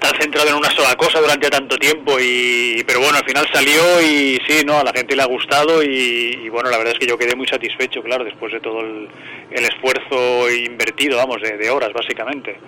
tan 0.00 0.18
centrado 0.18 0.48
en 0.48 0.56
una 0.56 0.70
sola 0.70 0.96
cosa 0.96 1.20
durante 1.20 1.50
tanto 1.50 1.76
tiempo 1.76 2.16
y 2.18 2.82
pero 2.86 3.00
bueno 3.00 3.18
al 3.18 3.24
final 3.24 3.46
salió 3.52 4.00
y 4.00 4.38
sí 4.48 4.64
no 4.64 4.78
a 4.78 4.84
la 4.84 4.92
gente 4.92 5.14
le 5.14 5.22
ha 5.22 5.26
gustado 5.26 5.82
y, 5.82 6.48
bueno 6.48 6.70
la 6.70 6.78
verdad 6.78 6.94
es 6.94 6.98
que 6.98 7.06
yo 7.06 7.18
quedé 7.18 7.36
muy 7.36 7.46
satisfecho 7.46 8.02
claro 8.02 8.24
después 8.24 8.52
de 8.52 8.60
todo 8.60 8.80
el, 8.80 9.08
el 9.50 9.64
esfuerzo 9.64 10.50
invertido 10.50 11.18
vamos 11.18 11.42
de, 11.42 11.58
de 11.58 11.70
horas 11.70 11.92
básicamente 11.92 12.58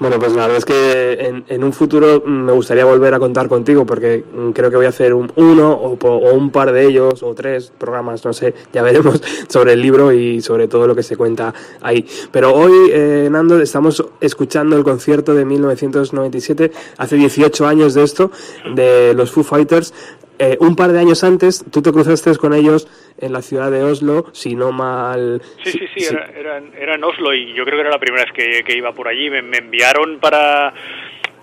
Bueno, 0.00 0.18
pues 0.18 0.32
la 0.32 0.42
verdad 0.46 0.56
es 0.56 0.64
que 0.64 1.12
en, 1.26 1.44
en 1.46 1.62
un 1.62 1.74
futuro 1.74 2.22
me 2.24 2.52
gustaría 2.52 2.86
volver 2.86 3.12
a 3.12 3.18
contar 3.18 3.48
contigo 3.48 3.84
porque 3.84 4.24
creo 4.54 4.70
que 4.70 4.76
voy 4.76 4.86
a 4.86 4.88
hacer 4.88 5.12
un, 5.12 5.30
uno 5.36 5.72
o 5.72 6.32
un 6.32 6.50
par 6.50 6.72
de 6.72 6.86
ellos 6.86 7.22
o 7.22 7.34
tres 7.34 7.70
programas, 7.76 8.24
no 8.24 8.32
sé, 8.32 8.54
ya 8.72 8.82
veremos 8.90 9.22
sobre 9.48 9.74
el 9.74 9.82
libro 9.82 10.10
y 10.10 10.40
sobre 10.40 10.68
todo 10.68 10.86
lo 10.86 10.96
que 10.96 11.02
se 11.02 11.18
cuenta 11.18 11.52
ahí. 11.82 12.06
Pero 12.32 12.54
hoy, 12.54 12.90
eh, 12.90 13.28
Nando, 13.30 13.60
estamos 13.60 14.02
escuchando 14.22 14.74
el 14.74 14.84
concierto 14.84 15.34
de 15.34 15.44
1997, 15.44 16.72
hace 16.96 17.16
18 17.16 17.66
años 17.66 17.92
de 17.92 18.02
esto, 18.02 18.30
de 18.74 19.12
los 19.12 19.30
Foo 19.30 19.44
Fighters. 19.44 19.92
Eh, 20.42 20.56
un 20.60 20.74
par 20.74 20.90
de 20.90 20.98
años 20.98 21.22
antes, 21.22 21.62
tú 21.70 21.82
te 21.82 21.92
cruzaste 21.92 22.34
con 22.38 22.54
ellos 22.54 22.88
en 23.18 23.32
la 23.34 23.42
ciudad 23.42 23.70
de 23.70 23.82
Oslo, 23.82 24.24
si 24.32 24.54
no 24.56 24.72
mal... 24.72 25.42
Sí, 25.62 25.72
sí, 25.72 25.86
sí, 25.94 26.04
Era, 26.10 26.30
era, 26.34 26.56
en- 26.56 26.72
era 26.80 26.94
en 26.94 27.04
Oslo 27.04 27.34
y 27.34 27.52
yo 27.52 27.62
creo 27.64 27.76
que 27.76 27.82
era 27.82 27.90
la 27.90 27.98
primera 27.98 28.24
vez 28.24 28.32
que, 28.32 28.64
que 28.64 28.76
iba 28.78 28.92
por 28.92 29.06
allí. 29.06 29.28
Me, 29.28 29.42
me 29.42 29.58
enviaron 29.58 30.18
para... 30.18 30.72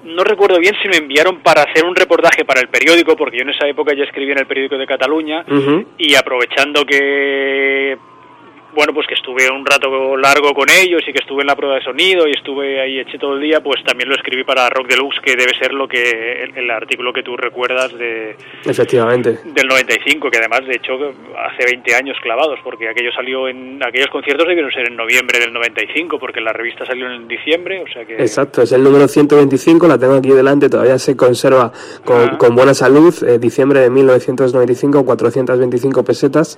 No 0.03 0.23
recuerdo 0.23 0.59
bien 0.59 0.73
si 0.81 0.87
me 0.89 0.97
enviaron 0.97 1.41
para 1.43 1.63
hacer 1.63 1.85
un 1.85 1.95
reportaje 1.95 2.43
para 2.45 2.59
el 2.61 2.69
periódico, 2.69 3.15
porque 3.15 3.37
yo 3.37 3.43
en 3.43 3.49
esa 3.49 3.67
época 3.67 3.93
ya 3.95 4.03
escribía 4.05 4.33
en 4.33 4.39
el 4.39 4.47
periódico 4.47 4.77
de 4.77 4.87
Cataluña 4.87 5.43
y 5.97 6.15
aprovechando 6.15 6.85
que 6.85 7.97
bueno 8.75 8.93
pues 8.93 9.07
que 9.07 9.13
estuve 9.15 9.49
un 9.49 9.65
rato 9.65 10.17
largo 10.17 10.53
con 10.53 10.69
ellos 10.69 11.01
y 11.07 11.13
que 11.13 11.19
estuve 11.19 11.41
en 11.41 11.47
la 11.47 11.55
prueba 11.55 11.75
de 11.75 11.81
sonido 11.83 12.27
y 12.27 12.31
estuve 12.31 12.81
ahí 12.81 12.99
eché 12.99 13.17
todo 13.17 13.33
el 13.35 13.41
día 13.41 13.61
pues 13.61 13.83
también 13.83 14.09
lo 14.09 14.15
escribí 14.15 14.43
para 14.43 14.69
Rock 14.69 14.87
Deluxe 14.89 15.19
que 15.21 15.35
debe 15.35 15.53
ser 15.57 15.73
lo 15.73 15.87
que 15.87 16.43
el, 16.43 16.57
el 16.57 16.69
artículo 16.71 17.11
que 17.13 17.23
tú 17.23 17.35
recuerdas 17.37 17.97
de 17.97 18.35
Efectivamente. 18.65 19.39
del 19.45 19.67
95 19.67 20.29
que 20.29 20.37
además 20.37 20.61
de 20.67 20.75
hecho 20.75 20.93
hace 21.37 21.65
20 21.65 21.95
años 21.95 22.17
clavados 22.21 22.59
porque 22.63 22.89
aquello 22.89 23.11
salió 23.11 23.47
en 23.47 23.81
aquellos 23.83 24.09
conciertos 24.09 24.47
debieron 24.47 24.71
ser 24.71 24.87
en 24.87 24.95
noviembre 24.95 25.39
del 25.39 25.53
95 25.53 26.19
porque 26.19 26.41
la 26.41 26.53
revista 26.53 26.85
salió 26.85 27.09
en 27.11 27.27
diciembre 27.27 27.81
o 27.81 27.87
sea 27.91 28.05
que 28.05 28.15
Exacto, 28.15 28.61
es 28.61 28.71
el 28.71 28.83
número 28.83 29.07
125, 29.07 29.87
la 29.87 29.97
tengo 29.97 30.15
aquí 30.15 30.29
delante, 30.29 30.69
todavía 30.69 30.97
se 30.99 31.15
conserva 31.15 31.71
con, 32.03 32.17
Ah. 32.17 32.37
con 32.37 32.55
buena 32.55 32.73
salud, 32.73 33.13
eh, 33.23 33.39
diciembre 33.39 33.79
de 33.79 33.89
1995, 33.89 35.05
425 35.05 36.03
pesetas, 36.03 36.57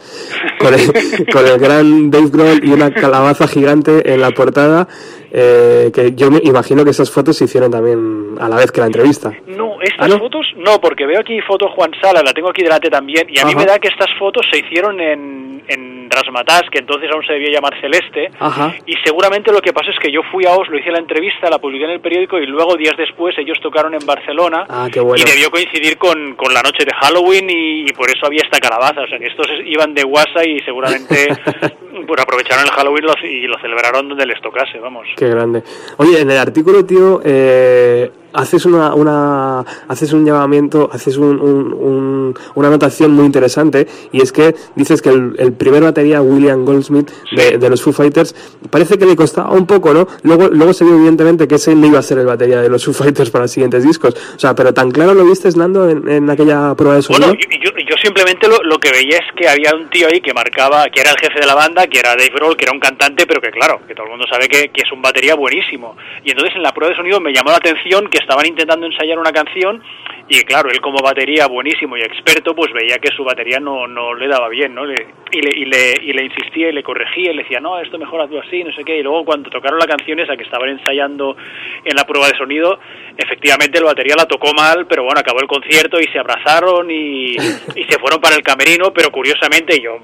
con 0.58 0.74
el, 0.74 0.82
con 1.32 1.46
el 1.48 1.60
gran 1.60 2.09
Dave 2.12 2.30
Grohl 2.32 2.64
y 2.64 2.72
una 2.72 2.92
calabaza 2.92 3.48
gigante 3.48 4.14
en 4.14 4.22
la 4.22 4.32
portada, 4.32 4.88
eh, 5.32 5.92
que 5.94 6.14
yo 6.16 6.32
me 6.32 6.40
imagino 6.44 6.84
que 6.84 6.92
esas 6.92 7.12
fotos 7.12 7.38
se 7.38 7.46
hicieron 7.46 7.72
también 7.72 8.36
a 8.40 8.50
la 8.50 8.56
vez 8.56 8.72
que 8.72 8.82
la 8.82 8.88
entrevista. 8.88 9.32
No, 9.48 9.82
estas 9.82 10.06
¿Ah, 10.06 10.08
no? 10.08 10.20
fotos 10.20 10.46
no, 10.58 10.80
porque 10.82 11.06
veo 11.06 11.20
aquí 11.20 11.40
fotos 11.42 11.72
Juan 11.76 11.92
Sala, 12.02 12.22
la 12.24 12.34
tengo 12.34 12.50
aquí 12.50 12.64
delante 12.64 12.90
también, 12.90 13.28
y 13.30 13.40
a 13.40 13.46
mí 13.46 13.52
Ajá. 13.52 13.60
me 13.60 13.66
da 13.66 13.80
que 13.80 13.88
estas 13.90 14.10
fotos 14.18 14.46
se 14.52 14.60
hicieron 14.60 15.00
en, 15.00 15.64
en 15.68 16.10
Rasmatas, 16.10 16.64
que 16.72 16.80
entonces 16.80 17.10
aún 17.14 17.24
se 17.26 17.34
debía 17.34 17.52
llamar 17.52 17.80
Celeste, 17.80 18.32
Ajá. 18.40 18.74
y 18.88 18.94
seguramente 19.06 19.52
lo 19.52 19.62
que 19.62 19.72
pasó 19.74 19.92
es 19.92 20.00
que 20.00 20.12
yo 20.12 20.22
fui 20.32 20.46
a 20.46 20.56
Oslo, 20.56 20.78
hice 20.80 20.92
la 20.92 20.98
entrevista, 21.00 21.50
la 21.50 21.60
publiqué 21.60 21.86
en 21.86 21.92
el 21.92 22.00
periódico, 22.02 22.40
y 22.40 22.48
luego 22.48 22.76
días 22.76 22.96
después 22.98 23.38
ellos 23.38 23.60
tocaron 23.62 23.94
en 23.94 24.04
Barcelona, 24.06 24.66
Ah, 24.68 24.88
qué 24.92 25.00
bueno. 25.00 25.22
y 25.24 25.30
debió 25.30 25.52
coincidir 25.52 25.98
con, 25.98 26.34
con 26.36 26.52
la 26.54 26.64
noche 26.64 26.84
de 26.86 26.92
Halloween, 27.00 27.48
y, 27.50 27.82
y 27.88 27.94
por 27.94 28.10
eso 28.10 28.26
había 28.26 28.42
esta 28.44 28.60
calabaza, 28.60 29.02
o 29.02 29.08
sea 29.08 29.20
que 29.20 29.28
estos 29.28 29.48
iban 29.66 29.94
de 29.94 30.04
guasa 30.04 30.44
y 30.44 30.60
seguramente 30.62 31.28
pues 32.10 32.22
aprovecharon 32.22 32.66
el 32.66 32.72
Halloween 32.72 33.06
lo- 33.06 33.28
y 33.28 33.48
lo 33.48 33.58
celebraron 33.60 34.10
donde 34.10 34.26
les 34.26 34.42
tocase, 34.42 34.80
vamos. 34.80 35.08
Qué 35.16 35.30
grande. 35.30 35.64
Oye, 35.98 36.20
en 36.22 36.30
el 36.32 36.38
artículo, 36.38 36.84
tío, 36.86 37.22
eh, 37.24 38.12
haces 38.34 38.66
una, 38.66 38.94
una 38.94 39.60
haces 39.88 40.14
un 40.14 40.26
llamamiento, 40.26 40.90
haces 40.92 41.18
un, 41.18 41.40
un- 41.40 41.74
un- 41.74 42.34
una 42.56 42.68
anotación 42.68 43.12
muy 43.12 43.26
interesante 43.26 43.88
y 44.12 44.22
es 44.22 44.32
que 44.32 44.56
dices 44.76 45.02
que 45.02 45.10
el, 45.10 45.36
el 45.40 45.54
primer 45.54 45.84
batería 45.84 46.22
William 46.22 46.66
Goldsmith 46.66 47.10
de, 47.36 47.58
de 47.58 47.70
los 47.70 47.82
Foo 47.82 47.94
Fighters 47.94 48.36
parece 48.70 48.98
que 48.98 49.06
le 49.06 49.16
costaba 49.16 49.52
un 49.52 49.66
poco, 49.66 49.94
¿no? 49.94 50.08
Luego, 50.24 50.48
luego 50.50 50.74
se 50.74 50.84
vio 50.86 50.96
evidentemente 50.96 51.48
que 51.48 51.56
ese 51.56 51.74
no 51.76 51.88
iba 51.88 52.00
a 52.00 52.04
ser 52.04 52.20
el 52.20 52.26
batería 52.26 52.62
de 52.62 52.70
los 52.70 52.86
Foo 52.86 52.94
Fighters 52.94 53.30
para 53.32 53.44
los 53.46 53.52
siguientes 53.52 53.84
discos. 53.84 54.14
O 54.36 54.40
sea, 54.40 54.54
pero 54.56 54.74
tan 54.74 54.92
claro 54.92 55.14
lo 55.14 55.26
viste, 55.26 55.50
Nando, 55.56 55.90
en, 55.90 56.08
en 56.08 56.30
aquella 56.30 56.76
prueba 56.76 56.96
de 56.96 57.02
sonido. 57.02 57.28
Bueno, 57.28 57.40
yo, 57.52 57.60
yo- 57.64 57.70
yo 57.90 57.96
simplemente 58.04 58.48
lo, 58.48 58.58
lo 58.64 58.78
que 58.78 58.92
veía 58.92 59.18
es 59.18 59.26
que 59.36 59.50
había 59.50 59.74
un 59.76 59.90
tío 59.90 60.08
ahí 60.08 60.22
que 60.22 60.32
marcaba, 60.34 60.86
que 60.90 61.02
era 61.02 61.10
el 61.10 61.18
jefe 61.18 61.40
de 61.40 61.48
la 61.48 61.56
banda, 61.56 61.88
que 61.88 61.98
era 62.00 62.12
Dave 62.12 62.30
Grohl, 62.36 62.56
que 62.56 62.66
era 62.66 62.72
un 62.72 62.80
cantante, 62.80 63.26
pero 63.26 63.42
que 63.42 63.50
claro, 63.50 63.82
que 63.88 63.96
todo 63.96 64.06
el 64.06 64.12
mundo 64.12 64.26
sabe 64.32 64.48
que, 64.48 64.70
que 64.70 64.84
es 64.84 64.92
un 64.92 65.02
batería 65.02 65.34
buenísimo. 65.34 65.96
Y 66.24 66.30
entonces 66.32 66.56
en 66.56 66.62
la 66.62 66.72
prueba 66.72 66.92
de 66.92 66.98
sonido 66.98 67.20
me 67.20 67.34
llamó 67.34 67.50
la 67.50 67.58
atención 67.58 68.08
que 68.08 68.19
estaban 68.20 68.46
intentando 68.46 68.86
ensayar 68.86 69.18
una 69.20 69.32
canción 69.32 69.82
y 70.28 70.42
claro, 70.42 70.70
él 70.70 70.80
como 70.80 71.00
batería 71.04 71.48
buenísimo 71.48 71.98
y 71.98 72.02
experto, 72.02 72.54
pues 72.54 72.72
veía 72.72 73.00
que 73.00 73.10
su 73.16 73.24
batería 73.24 73.60
no, 73.60 73.88
no 73.88 74.14
le 74.14 74.28
daba 74.28 74.48
bien, 74.50 74.76
¿no? 74.76 74.86
Le- 74.86 75.08
y, 75.32 75.42
le, 75.42 75.52
y, 75.58 75.66
le, 75.66 75.94
y 76.04 76.14
le 76.14 76.24
insistía 76.26 76.70
y 76.70 76.72
le 76.74 76.84
corregía 76.84 77.32
y 77.32 77.36
le 77.36 77.44
decía, 77.44 77.60
no, 77.60 77.80
esto 77.80 77.98
mejor 77.98 78.22
hazlo 78.22 78.40
así, 78.42 78.64
no 78.64 78.72
sé 78.74 78.84
qué. 78.84 79.00
Y 79.00 79.04
luego 79.04 79.26
cuando 79.26 79.50
tocaron 79.50 79.80
la 79.80 79.88
canción 79.88 80.20
esa 80.20 80.38
que 80.38 80.44
estaban 80.44 80.70
ensayando 80.70 81.36
en 81.84 81.96
la 81.96 82.06
prueba 82.06 82.28
de 82.28 82.38
sonido, 82.38 82.80
efectivamente 83.18 83.80
la 83.80 83.88
batería 83.88 84.16
la 84.18 84.26
tocó 84.26 84.54
mal, 84.54 84.86
pero 84.88 85.04
bueno, 85.04 85.20
acabó 85.20 85.40
el 85.42 85.48
concierto 85.48 86.00
y 86.00 86.06
se 86.12 86.20
abrazaron 86.20 86.92
y, 86.92 87.32
y 87.36 87.84
se 87.90 88.00
fueron 88.00 88.22
para 88.22 88.36
el 88.36 88.44
camerino, 88.44 88.94
pero 88.94 89.10
curiosamente 89.12 89.80
yo, 89.82 89.98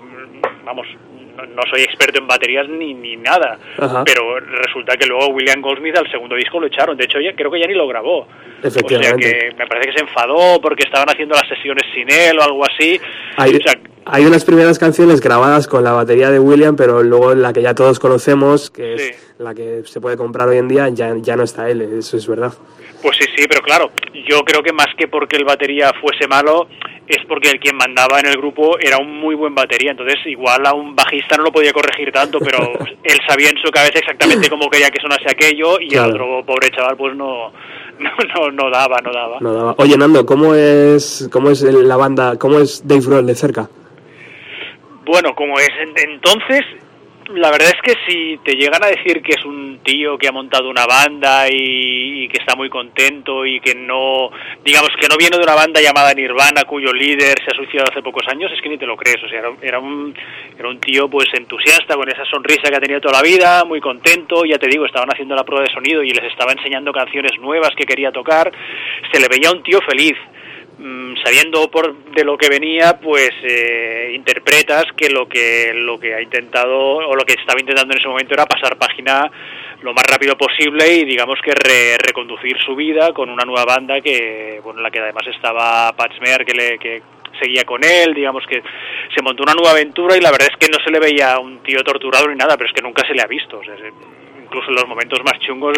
vamos, 0.63 0.87
no, 1.35 1.45
no 1.45 1.61
soy 1.69 1.81
experto 1.81 2.19
en 2.19 2.27
baterías 2.27 2.67
ni, 2.69 2.93
ni 2.93 3.17
nada, 3.17 3.57
Ajá. 3.77 4.03
pero 4.05 4.39
resulta 4.39 4.95
que 4.97 5.05
luego 5.05 5.27
William 5.27 5.61
Goldsmith 5.61 5.97
al 5.97 6.09
segundo 6.09 6.35
disco 6.35 6.59
lo 6.59 6.67
echaron, 6.67 6.97
de 6.97 7.05
hecho 7.05 7.19
ya, 7.19 7.33
creo 7.35 7.51
que 7.51 7.59
ya 7.59 7.67
ni 7.67 7.73
lo 7.73 7.87
grabó. 7.87 8.19
O 8.21 8.27
sea 8.61 8.69
Efectivamente. 8.69 9.29
que 9.49 9.55
me 9.57 9.67
parece 9.67 9.91
que 9.91 9.97
se 9.99 10.03
enfadó 10.03 10.59
porque 10.61 10.83
estaban 10.85 11.09
haciendo 11.09 11.35
las 11.35 11.47
sesiones 11.47 11.83
sin 11.93 12.09
él 12.09 12.39
o 12.39 12.43
algo 12.43 12.63
así. 12.65 12.99
Hay, 13.37 13.55
O 13.55 13.59
sea, 13.61 13.73
hay 14.05 14.25
unas 14.25 14.45
primeras 14.45 14.79
canciones 14.79 15.19
grabadas 15.21 15.67
con 15.67 15.83
la 15.83 15.91
batería 15.91 16.29
de 16.31 16.39
William, 16.39 16.75
pero 16.75 17.03
luego 17.03 17.33
la 17.35 17.53
que 17.53 17.61
ya 17.61 17.75
todos 17.75 17.99
conocemos, 17.99 18.71
que 18.71 18.97
Sí. 18.97 19.09
es 19.09 19.35
la 19.39 19.53
que 19.53 19.81
se 19.85 19.99
puede 20.01 20.15
comprar 20.17 20.47
hoy 20.47 20.57
en 20.57 20.67
día, 20.67 20.89
ya, 20.89 21.13
ya 21.17 21.35
no 21.35 21.43
está 21.43 21.69
él, 21.69 21.81
eso 21.81 22.17
es 22.17 22.27
verdad. 22.27 22.53
Pues 23.01 23.17
sí, 23.17 23.25
sí, 23.35 23.45
pero 23.47 23.61
claro, 23.61 23.91
yo 24.27 24.43
creo 24.43 24.63
que 24.63 24.73
más 24.73 24.87
que 24.97 25.07
porque 25.07 25.35
el 25.37 25.45
batería 25.45 25.91
fuese 26.01 26.27
malo, 26.27 26.67
es 27.07 27.23
porque 27.27 27.51
el 27.51 27.59
quien 27.59 27.75
mandaba 27.77 28.19
en 28.19 28.25
el 28.25 28.37
grupo 28.37 28.79
era 28.79 28.97
un 28.97 29.19
muy 29.19 29.35
buen 29.35 29.53
batería, 29.53 29.91
entonces 29.91 30.15
igual 30.25 30.65
a 30.65 30.73
un 30.73 30.95
bajista 30.95 31.37
no 31.37 31.43
lo 31.43 31.51
podía 31.51 31.71
corregir 31.71 32.11
tanto, 32.11 32.39
pero 32.39 32.57
él 33.03 33.19
sabía 33.27 33.49
en 33.49 33.57
su 33.63 33.69
cabeza 33.71 33.99
exactamente 33.99 34.49
cómo 34.49 34.69
quería 34.69 34.89
que 34.89 34.99
sonase 35.01 35.25
aquello 35.29 35.79
y 35.79 35.89
Claro. 35.89 36.05
el 36.07 36.11
otro 36.21 36.45
pobre 36.47 36.71
chaval 36.71 36.97
pues 36.97 37.15
no, 37.15 37.51
no, 37.99 38.09
no, 38.35 38.51
no 38.51 38.69
daba, 38.71 38.97
no 39.03 39.11
daba. 39.11 39.37
No 39.39 39.53
daba. 39.53 39.75
Oye, 39.77 39.97
Nando, 39.97 40.25
¿cómo 40.25 40.55
es, 40.55 41.29
cómo 41.31 41.51
es 41.51 41.61
la 41.61 41.95
banda, 41.97 42.37
cómo 42.39 42.57
es 42.59 42.87
Dave 42.87 43.01
Grohl 43.05 43.27
de 43.27 43.35
cerca? 43.35 43.69
Bueno, 45.05 45.35
como 45.35 45.59
es 45.59 45.69
en- 45.79 46.09
entonces, 46.09 46.61
la 47.33 47.49
verdad 47.49 47.73
es 47.73 47.81
que 47.81 47.99
si 48.07 48.37
te 48.43 48.55
llegan 48.55 48.83
a 48.83 48.87
decir 48.87 49.21
que 49.23 49.33
es 49.33 49.45
un 49.45 49.79
tío 49.83 50.17
que 50.17 50.27
ha 50.27 50.31
montado 50.31 50.69
una 50.69 50.85
banda 50.85 51.47
y, 51.49 52.27
que 52.27 52.37
está 52.37 52.55
muy 52.55 52.69
contento 52.69 53.45
y 53.45 53.59
que 53.59 53.73
no, 53.75 54.29
digamos 54.63 54.89
que 54.99 55.07
no 55.07 55.17
viene 55.17 55.37
de 55.37 55.43
una 55.43 55.55
banda 55.55 55.81
llamada 55.81 56.13
Nirvana 56.13 56.63
cuyo 56.65 56.91
líder 56.93 57.35
se 57.43 57.51
ha 57.51 57.55
suicidado 57.55 57.89
hace 57.91 58.01
pocos 58.01 58.27
años, 58.27 58.51
es 58.51 58.61
que 58.61 58.69
ni 58.69 58.77
te 58.77 58.85
lo 58.85 58.97
crees, 58.97 59.23
o 59.23 59.29
sea, 59.29 59.41
era, 59.61 59.79
un 59.79 60.13
era 60.57 60.69
un 60.69 60.79
tío 60.79 61.09
pues 61.09 61.27
entusiasta 61.33 61.95
con 61.95 62.09
esa 62.09 62.25
sonrisa 62.25 62.69
que 62.69 62.75
ha 62.75 62.79
tenido 62.79 63.01
toda 63.01 63.21
la 63.21 63.23
vida, 63.23 63.63
muy 63.65 63.79
contento, 63.79 64.45
ya 64.45 64.57
te 64.57 64.67
digo, 64.67 64.85
estaban 64.85 65.09
haciendo 65.09 65.35
la 65.35 65.43
prueba 65.43 65.65
de 65.65 65.73
sonido 65.73 66.03
y 66.03 66.11
les 66.11 66.25
estaba 66.25 66.51
enseñando 66.51 66.91
canciones 66.91 67.39
nuevas 67.39 67.71
que 67.75 67.85
quería 67.85 68.11
tocar, 68.11 68.51
se 69.11 69.19
le 69.19 69.27
veía 69.27 69.51
un 69.51 69.63
tío 69.63 69.79
feliz 69.81 70.15
sabiendo 71.23 71.69
por 71.71 71.95
de 72.11 72.23
lo 72.23 72.37
que 72.37 72.49
venía, 72.49 72.99
pues 72.99 73.31
eh, 73.43 74.11
interpretas 74.13 74.85
que 74.97 75.09
lo 75.09 75.27
que 75.27 75.71
lo 75.73 75.97
que 75.99 76.13
ha 76.13 76.21
intentado 76.21 76.77
o 76.77 77.15
lo 77.15 77.23
que 77.25 77.33
estaba 77.33 77.59
intentando 77.59 77.93
en 77.93 77.99
ese 77.99 78.07
momento 78.09 78.33
era 78.33 78.45
pasar 78.45 78.77
página 78.77 79.31
lo 79.81 79.93
más 79.93 80.03
rápido 80.05 80.37
posible 80.37 80.93
y 80.93 81.05
digamos 81.05 81.39
que 81.41 81.51
re- 81.51 81.97
reconducir 81.97 82.57
su 82.65 82.75
vida 82.75 83.13
con 83.13 83.29
una 83.29 83.45
nueva 83.45 83.65
banda 83.65 84.01
que 84.01 84.59
bueno 84.63 84.79
en 84.79 84.83
la 84.83 84.91
que 84.91 84.99
además 84.99 85.27
estaba 85.27 85.93
Pat 85.95 86.11
Smear 86.17 86.45
que 86.45 86.53
le 86.53 86.77
que 86.79 87.01
seguía 87.39 87.63
con 87.65 87.83
él, 87.83 88.13
digamos 88.13 88.45
que 88.47 88.61
se 89.13 89.21
montó 89.21 89.43
una 89.43 89.53
nueva 89.53 89.71
aventura 89.71 90.15
y 90.17 90.21
la 90.21 90.31
verdad 90.31 90.47
es 90.51 90.57
que 90.57 90.71
no 90.71 90.81
se 90.83 90.89
le 90.91 90.99
veía 90.99 91.37
un 91.39 91.59
tío 91.63 91.83
torturado 91.83 92.27
ni 92.29 92.35
nada, 92.35 92.55
pero 92.57 92.67
es 92.69 92.73
que 92.73 92.81
nunca 92.81 93.05
se 93.05 93.13
le 93.13 93.21
ha 93.21 93.27
visto, 93.27 93.61
incluso 94.41 94.69
en 94.69 94.75
los 94.75 94.87
momentos 94.87 95.19
más 95.23 95.37
chungos 95.39 95.77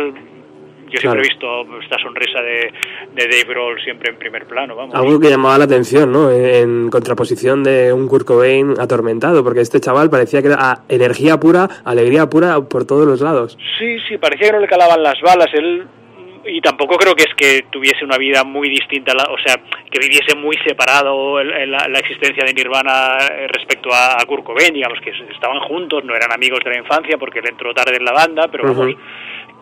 yo 0.90 1.00
Claro. 1.00 1.22
siempre 1.22 1.22
he 1.22 1.30
visto 1.30 1.80
esta 1.82 1.98
sonrisa 2.00 2.42
de, 2.42 2.72
de 3.14 3.24
Dave 3.28 3.44
Grohl 3.46 3.82
siempre 3.84 4.12
en 4.12 4.18
primer 4.18 4.46
plano, 4.48 4.76
vamos. 4.76 4.96
Algo 4.96 5.20
que 5.20 5.30
llamaba 5.30 5.58
la 5.58 5.66
atención, 5.66 6.12
¿no? 6.12 6.32
En 6.32 6.90
contraposición 6.90 7.64
de 7.64 7.92
un 7.94 8.08
Kurt 8.08 8.26
Cobain 8.26 8.74
atormentado, 8.80 9.44
porque 9.44 9.62
este 9.62 9.80
chaval 9.80 10.10
parecía 10.10 10.42
que 10.42 10.48
era 10.50 10.80
energía 10.90 11.40
pura, 11.40 11.68
alegría 11.86 12.28
pura 12.30 12.60
por 12.62 12.86
todos 12.86 13.06
los 13.06 13.22
lados. 13.22 13.58
Sí, 13.80 13.98
sí, 14.08 14.18
parecía 14.18 14.48
que 14.48 14.54
no 14.54 14.60
le 14.60 14.68
calaban 14.68 15.02
las 15.04 15.20
balas. 15.22 15.48
Él 15.54 15.86
y 16.50 16.62
tampoco 16.62 16.96
creo 16.96 17.14
que 17.14 17.24
es 17.24 17.34
que 17.36 17.66
tuviese 17.70 18.06
una 18.06 18.18
vida 18.18 18.46
muy 18.46 18.70
distinta, 18.70 19.12
o 19.12 19.38
sea, 19.46 19.58
que 19.92 20.00
viviese 20.00 20.34
muy 20.38 20.56
separado 20.66 21.44
la, 21.44 21.90
la 21.90 22.00
existencia 22.00 22.46
de 22.46 22.54
Nirvana 22.54 23.18
eh, 23.34 23.48
respecto 23.50 23.90
a, 23.92 24.14
a 24.14 24.26
Kurt 24.26 24.46
Cobain, 24.46 24.74
digamos 24.74 24.98
que 25.02 25.10
estaban 25.34 25.60
juntos, 25.68 26.06
no 26.06 26.16
eran 26.16 26.32
amigos 26.32 26.62
de 26.64 26.70
la 26.70 26.78
infancia 26.78 27.18
porque 27.18 27.40
él 27.40 27.50
entró 27.50 27.74
tarde 27.74 27.98
en 27.98 28.06
la 28.06 28.14
banda, 28.14 28.48
pero 28.50 28.64
vamos, 28.64 28.94
Ujú. 28.94 28.98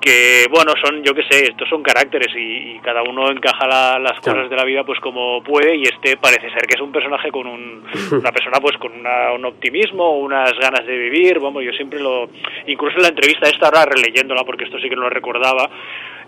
Que 0.02 0.46
bueno, 0.52 0.74
son, 0.84 1.02
yo 1.04 1.14
qué 1.16 1.24
sé, 1.30 1.46
estos 1.46 1.68
son 1.68 1.82
caracteres 1.82 2.28
y, 2.36 2.76
y 2.76 2.80
cada 2.84 3.02
uno 3.02 3.32
encaja 3.32 3.66
la- 3.68 3.98
las 4.00 4.20
Claro. 4.20 4.40
cosas 4.40 4.50
de 4.50 4.56
la 4.56 4.64
vida 4.66 4.84
pues 4.84 5.00
como 5.00 5.42
puede 5.44 5.76
y 5.76 5.84
este 5.84 6.18
parece 6.18 6.50
ser 6.52 6.68
que 6.68 6.76
es 6.76 6.82
un 6.82 6.92
personaje 6.92 7.32
con 7.32 7.48
un, 7.48 7.84
una 8.12 8.32
persona 8.32 8.60
pues 8.62 8.78
con 8.78 8.92
una- 9.00 9.32
un 9.34 9.46
optimismo, 9.46 10.18
unas 10.20 10.54
ganas 10.60 10.86
de 10.86 10.98
vivir, 10.98 11.40
vamos, 11.40 11.64
yo 11.64 11.72
siempre 11.72 12.00
lo, 12.00 12.30
incluso 12.68 12.98
en 12.98 13.04
la 13.04 13.10
entrevista 13.10 13.50
esta 13.50 13.66
ahora 13.68 13.86
releyéndola 13.86 14.44
porque 14.44 14.66
esto 14.66 14.78
sí 14.80 14.90
que 14.90 14.96
no 14.96 15.04
lo 15.04 15.10
recordaba, 15.10 15.70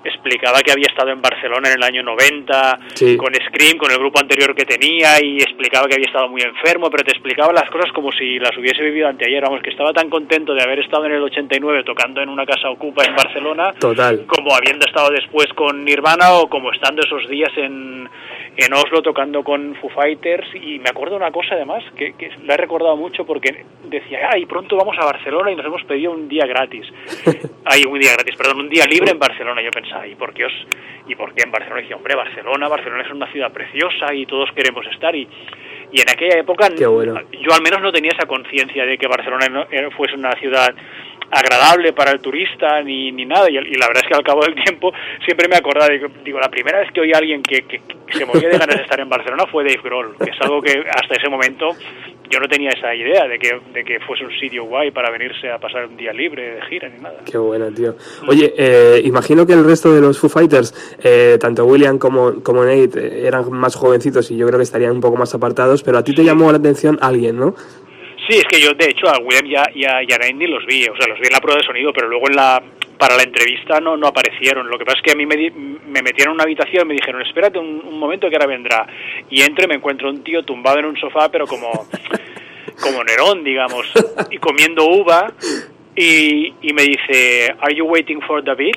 explicaba 0.04 0.62
que 0.62 0.72
había 0.72 0.88
estado 0.88 1.10
en 1.12 1.22
Barcelona 1.22 1.70
en 1.70 1.76
el 1.76 1.84
año 1.84 2.04
90 2.04 2.80
Sí. 2.94 3.18
con 3.18 3.34
Scream, 3.34 3.78
con 3.78 3.92
el 3.92 3.98
grupo 3.98 4.20
anterior 4.20 4.56
que 4.56 4.66
tenía 4.66 5.22
y 5.24 5.38
explicaba 5.38 5.88
que 5.88 5.96
había 5.96 6.08
estado 6.08 6.30
muy 6.30 6.42
enfermo, 6.42 6.90
pero 6.90 7.04
te 7.04 7.12
explicaba 7.12 7.52
las 7.54 7.70
cosas 7.70 7.92
como 7.92 8.12
si 8.12 8.40
las 8.40 8.56
hubiese 8.58 8.82
vivido 8.84 9.08
anteayer, 9.08 9.42
vamos, 9.44 9.62
que 9.62 9.70
estaba 9.70 9.94
tan 9.94 10.10
contento 10.10 10.54
de 10.54 10.64
haber 10.64 10.80
estado 10.80 11.06
en 11.06 11.14
el 11.14 11.24
89 11.24 11.84
tocando 11.84 12.22
en 12.22 12.30
una 12.30 12.46
casa 12.46 12.70
ocupa 12.70 13.04
en 13.06 13.16
Barcelona 13.16 13.74
Total. 13.80 14.26
como 14.28 14.56
habiendo 14.56 14.86
estado 14.86 15.10
después 15.12 15.48
con 15.56 15.84
Nirvana 15.84 16.34
o 16.34 16.48
como 16.50 16.72
estando 16.72 17.02
esos 17.02 17.28
días 17.30 17.52
en, 17.58 18.10
en 18.58 18.74
Oslo 18.74 19.02
tocando 19.04 19.44
con 19.44 19.76
Foo 19.76 19.90
Fighters 19.92 20.48
y 20.56 20.80
me 20.80 20.90
acuerdo 20.90 21.16
una 21.16 21.32
cosa 21.32 21.54
además 21.56 21.84
que, 21.96 22.14
que 22.14 22.32
la 22.44 22.56
he 22.56 22.58
recordado 22.58 22.98
mucho 22.98 23.26
porque 23.26 23.66
decía, 23.86 24.30
ay, 24.34 24.46
pronto 24.48 24.76
vamos 24.76 24.96
a 25.00 25.06
Barcelona 25.06 25.52
y 25.52 25.56
nos 25.56 25.66
hemos 25.66 25.84
pedido 25.84 26.12
un 26.12 26.28
día 26.28 26.46
gratis. 26.48 26.86
ay, 27.66 27.84
un 27.88 28.00
día 28.00 28.14
gratis, 28.14 28.36
perdón, 28.36 28.62
un 28.62 28.70
día 28.70 28.86
libre 28.86 29.12
en 29.12 29.20
Barcelona. 29.20 29.62
Yo 29.62 29.70
pensaba, 29.72 30.08
¿y 30.08 30.16
por 30.16 30.34
qué 30.34 30.46
os, 30.46 30.54
y 31.08 31.16
por 31.16 31.34
qué 31.36 31.44
en 31.44 31.52
Barcelona? 31.52 31.80
Y 31.80 31.84
decía, 31.84 31.96
hombre, 31.98 32.16
Barcelona, 32.16 32.68
Barcelona 32.68 33.04
es 33.04 33.12
una 33.12 33.32
ciudad 33.32 33.52
preciosa 33.52 34.14
y 34.14 34.26
todos 34.26 34.52
queremos 34.54 34.86
estar 34.88 35.16
y 35.16 35.28
y 35.90 36.02
en 36.02 36.10
aquella 36.10 36.40
época 36.40 36.68
bueno. 36.92 37.14
yo 37.32 37.54
al 37.54 37.62
menos 37.62 37.82
no 37.82 37.94
tenía 37.94 38.12
esa 38.12 38.28
conciencia 38.28 38.86
de 38.86 38.98
que 38.98 39.08
Barcelona 39.08 39.48
no- 39.48 39.68
era- 39.72 39.90
fuese 39.92 40.16
una 40.16 40.34
ciudad 40.34 40.76
agradable 41.32 41.94
para 41.94 42.12
el 42.12 42.20
turista 42.20 42.82
ni, 42.82 43.12
ni 43.12 43.26
nada 43.26 43.50
y, 43.50 43.58
y 43.58 43.74
la 43.76 43.88
verdad 43.88 44.04
es 44.04 44.10
que 44.10 44.16
al 44.16 44.24
cabo 44.24 44.42
del 44.46 44.56
tiempo 44.56 44.92
siempre 45.26 45.48
me 45.50 45.56
acordaba 45.58 45.90
digo, 45.90 46.08
digo 46.24 46.40
la 46.40 46.50
primera 46.50 46.80
vez 46.80 46.90
que 46.94 47.02
oí 47.02 47.12
a 47.14 47.18
alguien 47.18 47.44
que, 47.44 47.64
que- 47.64 47.82
que 48.08 48.20
se 48.20 48.26
moría 48.26 48.48
de 48.48 48.58
ganas 48.58 48.78
de 48.78 48.84
estar 48.84 49.00
en 49.02 49.10
Barcelona 49.10 49.46
fue 49.52 49.66
Dave 49.66 49.82
Grohl 49.84 50.16
que 50.18 50.30
es 50.30 50.38
algo 50.42 50.62
que 50.62 50.82
hasta 50.90 51.16
ese 51.16 51.28
momento 51.30 51.72
yo 52.30 52.40
no 52.40 52.48
tenía 52.48 52.70
esa 52.72 52.94
idea 52.96 53.26
de 53.28 53.38
que, 53.40 53.60
de 53.74 53.84
que 53.86 54.00
fuese 54.02 54.26
un 54.26 54.32
sitio 54.40 54.64
guay 54.66 54.92
para 54.92 55.10
venirse 55.12 55.50
a 55.50 55.58
pasar 55.60 55.86
un 55.86 55.96
día 55.98 56.12
libre 56.14 56.56
de 56.56 56.62
gira 56.64 56.90
ni 56.90 57.00
nada 57.02 57.20
Qué 57.30 57.38
bueno, 57.38 57.70
tío. 57.72 57.96
Oye, 58.28 58.54
eh, 58.58 59.02
imagino 59.06 59.46
que 59.46 59.54
el 59.54 59.64
resto 59.64 59.94
de 59.94 60.02
los 60.02 60.20
Foo 60.20 60.30
Fighters, 60.30 60.74
eh, 61.04 61.38
tanto 61.40 61.66
William 61.66 61.98
como, 61.98 62.42
como 62.44 62.66
Nate, 62.66 63.00
eh, 63.00 63.28
eran 63.28 63.50
más 63.52 63.76
jovencitos 63.76 64.30
y 64.32 64.36
yo 64.38 64.46
creo 64.46 64.60
que 64.60 64.64
estarían 64.64 64.92
un 64.92 65.00
poco 65.02 65.16
más 65.16 65.34
apartados, 65.36 65.84
pero 65.84 65.98
a 66.00 66.04
ti 66.04 66.14
te 66.14 66.24
llamó 66.26 66.52
la 66.52 66.58
atención 66.58 66.98
alguien, 67.02 67.38
¿no? 67.38 67.56
Sí, 68.28 68.38
es 68.38 68.46
que 68.46 68.60
yo, 68.60 68.74
de 68.74 68.90
hecho, 68.90 69.08
a 69.08 69.20
William 69.20 69.46
y 69.46 69.56
a, 69.56 69.64
y 69.74 69.86
a, 69.86 70.04
y 70.04 70.12
a 70.12 70.48
los 70.48 70.66
vi, 70.66 70.86
o 70.88 70.96
sea, 70.98 71.08
los 71.08 71.20
vi 71.20 71.28
en 71.28 71.34
la 71.34 71.40
prueba 71.40 71.60
de 71.62 71.66
sonido, 71.66 71.94
pero 71.94 72.08
luego 72.08 72.28
en 72.30 72.36
la 72.36 72.62
para 72.98 73.16
la 73.16 73.22
entrevista 73.24 73.80
no, 73.80 73.96
no 73.96 74.08
aparecieron. 74.08 74.68
Lo 74.70 74.78
que 74.80 74.84
pasa 74.84 74.98
es 74.98 75.04
que 75.04 75.12
a 75.12 75.16
mí 75.16 75.26
me, 75.28 75.36
di- 75.36 75.52
me 75.52 76.02
metieron 76.02 76.32
en 76.32 76.36
una 76.36 76.44
habitación 76.46 76.86
y 76.86 76.88
me 76.90 76.94
dijeron, 76.96 77.22
espérate 77.22 77.60
un, 77.60 77.82
un 77.86 78.00
momento 78.00 78.28
que 78.28 78.36
ahora 78.36 78.48
vendrá. 78.48 78.88
Y 79.30 79.42
entro 79.42 79.66
y 79.66 79.68
me 79.68 79.76
encuentro 79.76 80.10
un 80.10 80.24
tío 80.24 80.42
tumbado 80.44 80.80
en 80.80 80.86
un 80.86 80.98
sofá, 80.98 81.30
pero 81.32 81.46
como, 81.46 81.70
como 82.82 83.04
Nerón, 83.04 83.44
digamos, 83.44 83.86
y 84.32 84.38
comiendo 84.40 84.86
uva, 84.86 85.32
y, 85.96 86.54
y 86.62 86.74
me 86.74 86.82
dice, 86.84 87.54
¿Are 87.60 87.74
you 87.76 87.86
waiting 87.86 88.20
for 88.22 88.44
David? 88.44 88.74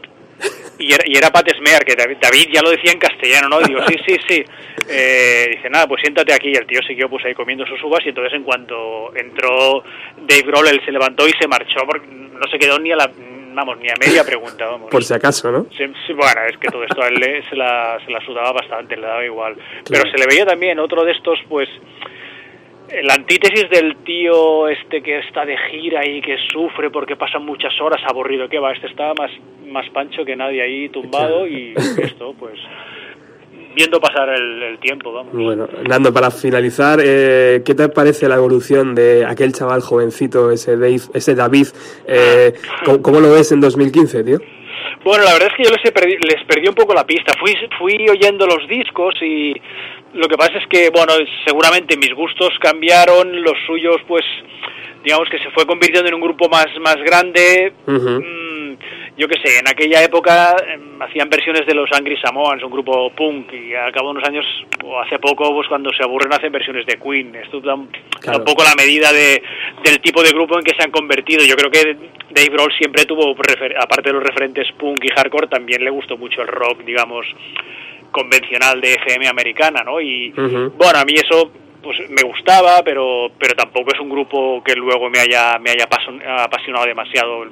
Y 0.79 0.93
era, 0.93 1.05
y 1.07 1.17
era 1.17 1.31
Pat 1.31 1.47
Smear, 1.57 1.85
que 1.85 1.95
David, 1.95 2.49
ya 2.53 2.63
lo 2.63 2.71
decía 2.71 2.93
en 2.93 2.99
castellano, 2.99 3.49
¿no? 3.49 3.61
Y 3.61 3.65
digo, 3.65 3.81
sí, 3.87 3.97
sí, 4.07 4.17
sí. 4.27 4.45
Eh, 4.89 5.49
dice, 5.57 5.69
nada, 5.69 5.87
pues 5.87 6.01
siéntate 6.01 6.33
aquí. 6.33 6.49
Y 6.49 6.57
el 6.57 6.67
tío 6.67 6.81
siguió 6.83 7.09
pues 7.09 7.25
ahí 7.25 7.35
comiendo 7.35 7.67
sus 7.67 7.83
uvas 7.83 8.01
y 8.05 8.09
entonces 8.09 8.33
en 8.35 8.45
cuanto 8.45 9.15
entró 9.15 9.83
Dave 10.17 10.43
Grohl, 10.43 10.69
él 10.69 10.81
se 10.85 10.93
levantó 10.93 11.29
y 11.29 11.33
se 11.39 11.47
marchó, 11.47 11.81
porque 11.87 12.07
no 12.09 12.49
se 12.51 12.59
quedó 12.59 12.79
ni 12.79 12.93
a 12.93 12.97
la, 12.97 13.11
vamos, 13.55 13.79
ni 13.79 13.89
a 13.89 13.95
media 14.01 14.25
pregunta, 14.25 14.67
vamos. 14.67 14.91
Por 14.91 15.05
si 15.05 15.15
acaso, 15.15 15.51
¿no? 15.51 15.67
Sí, 15.77 15.85
sí, 16.07 16.13
bueno, 16.13 16.41
es 16.49 16.57
que 16.59 16.69
todo 16.69 16.85
esto 16.85 17.03
a 17.03 17.09
él 17.09 17.45
se, 17.49 17.57
la, 17.57 17.99
se 18.05 18.11
la 18.11 18.21
sudaba 18.25 18.53
bastante, 18.53 18.97
le 18.97 19.07
daba 19.07 19.25
igual. 19.25 19.55
Claro. 19.55 19.85
Pero 19.85 20.11
se 20.11 20.19
le 20.19 20.27
veía 20.27 20.47
también 20.47 20.79
otro 20.79 21.05
de 21.05 21.13
estos, 21.13 21.39
pues, 21.49 21.69
la 23.03 23.15
antítesis 23.15 23.69
del 23.71 23.97
tío 24.05 24.69
este 24.69 25.03
que 25.03 25.19
está 25.21 25.45
de 25.45 25.57
gira 25.71 26.07
y 26.07 26.21
que 26.21 26.37
sufre 26.53 26.91
porque 26.91 27.17
pasan 27.17 27.45
muchas 27.45 27.73
horas 27.81 28.01
aburrido. 28.09 28.49
que 28.49 28.59
va? 28.59 28.73
Este 28.73 28.87
estaba 28.89 29.15
más, 29.19 29.31
más 29.67 29.89
pancho 29.91 30.25
que 30.25 30.37
nadie 30.37 30.63
ahí 30.63 30.89
tumbado 30.89 31.47
y 31.47 31.75
esto, 32.03 32.35
pues, 32.39 32.55
viendo 33.75 34.01
pasar 34.01 34.29
el, 34.31 34.63
el 34.63 34.79
tiempo, 34.79 35.13
vamos. 35.13 35.33
Bueno, 35.33 35.69
Nando, 35.89 36.13
para 36.13 36.31
finalizar, 36.31 36.99
eh, 37.03 37.63
¿qué 37.65 37.75
te 37.75 37.89
parece 37.89 38.29
la 38.29 38.35
evolución 38.37 38.95
de 38.95 39.25
aquel 39.25 39.53
chaval 39.53 39.81
jovencito, 39.81 40.51
ese 40.51 40.77
Dave, 40.77 41.01
ese 41.15 41.35
David? 41.35 41.69
Eh, 42.07 42.53
¿cómo, 42.85 43.03
cómo 43.03 43.21
lo 43.21 43.33
ves 43.33 43.53
en 43.53 43.61
2015, 43.61 44.25
tío? 44.25 44.39
Bueno, 45.05 45.25
la 45.25 45.33
verdad 45.33 45.49
es 45.51 45.57
que 45.57 45.65
yo 45.65 45.71
les, 45.71 45.85
he 45.85 45.95
perdi- 45.95 46.19
les 46.23 46.45
perdí 46.45 46.69
un 46.69 46.75
poco 46.75 46.93
la 46.93 47.07
pista. 47.07 47.33
Fui, 47.39 47.55
fui 47.79 48.07
oyendo 48.11 48.47
los 48.47 48.69
discos 48.69 49.15
y 49.23 49.55
lo 50.15 50.29
que 50.29 50.37
pasa 50.37 50.59
es 50.59 50.67
que, 50.69 50.91
bueno, 50.91 51.13
seguramente 51.47 51.97
mis 51.97 52.13
gustos 52.15 52.51
cambiaron, 52.61 53.43
los 53.43 53.57
suyos, 53.67 53.97
pues, 54.09 54.25
digamos 55.05 55.29
que 55.31 55.39
se 55.39 55.51
fue 55.51 55.67
convirtiendo 55.67 56.09
en 56.09 56.15
un 56.15 56.21
grupo 56.21 56.49
más, 56.49 56.67
más 56.81 56.97
grande. 56.97 57.73
Mm, 57.87 58.75
yo 59.17 59.29
qué 59.29 59.39
sé, 59.45 59.59
en 59.59 59.69
aquella 59.69 60.03
época 60.03 60.57
em, 60.67 61.01
hacían 61.03 61.29
versiones 61.29 61.67
de 61.67 61.75
los 61.75 61.91
Angry 61.93 62.17
Samoans, 62.19 62.63
un 62.63 62.71
grupo 62.71 63.11
punk, 63.11 63.53
y 63.53 63.75
al 63.75 63.93
cabo 63.93 64.09
de 64.13 64.19
unos 64.19 64.29
años, 64.29 64.45
o 64.85 64.99
hace 65.01 65.19
poco, 65.19 65.53
pues 65.55 65.69
cuando 65.69 65.91
se 65.93 66.03
aburren 66.03 66.33
hacen 66.33 66.51
versiones 66.53 66.87
de 66.87 66.99
Queen. 66.99 67.35
Esto 67.37 67.61
da, 67.61 67.75
un- 67.75 67.91
da 67.91 67.99
Claro. 68.21 68.39
un 68.39 68.45
poco 68.45 68.63
la 68.65 68.75
medida 68.75 69.13
de, 69.13 69.43
del 69.85 70.01
tipo 70.01 70.23
de 70.23 70.31
grupo 70.31 70.59
en 70.59 70.65
que 70.65 70.75
se 70.77 70.83
han 70.83 70.91
convertido. 70.91 71.45
Yo 71.45 71.55
creo 71.57 71.71
que 71.71 71.97
Dave 72.31 72.49
Grohl 72.51 72.73
siempre 72.79 73.05
tuvo, 73.05 73.35
refer- 73.37 73.77
aparte 73.79 74.09
de 74.11 74.15
los 74.15 74.23
referentes 74.23 74.67
punk 74.79 75.05
y 75.05 75.09
hardcore, 75.09 75.49
también 75.49 75.85
le 75.85 75.91
gustó 75.91 76.17
mucho 76.17 76.41
el 76.43 76.49
rock, 76.49 76.83
digamos, 76.85 77.27
convencional 78.11 78.81
de 78.81 78.95
FM 78.95 79.29
americana, 79.29 79.83
¿no? 79.85 80.01
Y 80.01 80.31
bueno, 80.77 80.99
a 80.99 81.05
mí 81.05 81.15
eso 81.15 81.51
pues 81.83 81.99
me 82.11 82.23
gustaba, 82.23 82.83
pero 82.85 83.31
pero 83.39 83.55
tampoco 83.55 83.93
es 83.95 84.01
un 84.01 84.11
grupo 84.11 84.63
que 84.65 84.75
luego 84.75 85.09
me 85.09 85.19
haya 85.21 85.59
me 85.59 85.71
haya 85.71 85.87
apasion- 85.89 86.23
apasionado 86.27 86.87
demasiado. 86.87 87.45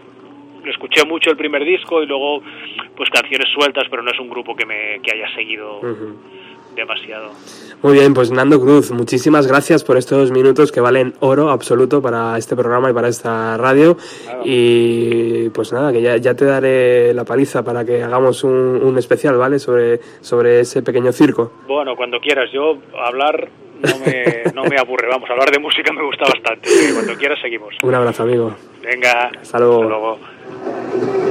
Escuché 0.67 1.05
mucho 1.07 1.31
el 1.31 1.37
primer 1.37 1.65
disco 1.65 2.03
y 2.03 2.07
luego 2.07 2.43
pues 2.97 3.09
canciones 3.11 3.49
sueltas, 3.55 3.85
pero 3.91 4.03
no 4.03 4.11
es 4.11 4.19
un 4.19 4.29
grupo 4.29 4.55
que 4.55 4.67
me 4.67 5.01
que 5.03 5.13
haya 5.13 5.33
seguido. 5.35 5.81
Demasiado. 6.79 7.31
Muy 7.83 7.93
bien, 7.93 8.15
pues 8.15 8.31
Nando 8.31 8.61
Cruz, 8.61 8.91
muchísimas 8.91 9.47
gracias 9.47 9.85
por 9.85 9.97
estos 9.97 10.31
minutos 10.31 10.73
que 10.73 10.81
valen 10.81 11.15
oro 11.21 11.51
absoluto 11.51 12.01
para 12.01 12.37
este 12.39 12.57
programa 12.57 12.91
y 12.91 12.93
para 12.93 13.09
esta 13.09 13.57
radio. 13.57 13.97
Y 14.45 15.51
pues 15.51 15.73
nada, 15.73 15.93
que 15.93 16.01
ya, 16.01 16.17
ya 16.17 16.35
te 16.35 16.45
daré 16.45 17.13
la 17.15 17.25
paliza 17.25 17.63
para 17.63 17.85
que 17.85 18.03
hagamos 18.03 18.43
un, 18.45 18.81
un 18.83 18.99
especial, 18.99 19.37
¿vale? 19.37 19.59
Sobre, 19.59 20.01
sobre 20.21 20.61
ese 20.61 20.83
pequeño 20.83 21.13
circo. 21.13 21.53
Bueno, 21.69 21.95
cuando 21.97 22.19
quieras, 22.21 22.51
yo 22.53 22.79
hablar 23.05 23.49
no 23.81 23.99
me, 24.05 24.53
no 24.55 24.65
me 24.65 24.77
aburre, 24.79 25.09
vamos, 25.09 25.29
hablar 25.31 25.51
de 25.51 25.59
música 25.59 25.93
me 25.93 26.03
gusta 26.03 26.25
bastante, 26.25 26.69
cuando 26.95 27.15
quieras 27.15 27.39
seguimos. 27.41 27.75
Un 27.83 27.95
abrazo, 27.95 28.25
amigo. 28.25 28.55
Venga, 28.83 29.31
Hasta 29.41 29.59
luego. 29.59 29.83
Hasta 29.83 29.89
luego. 29.89 31.28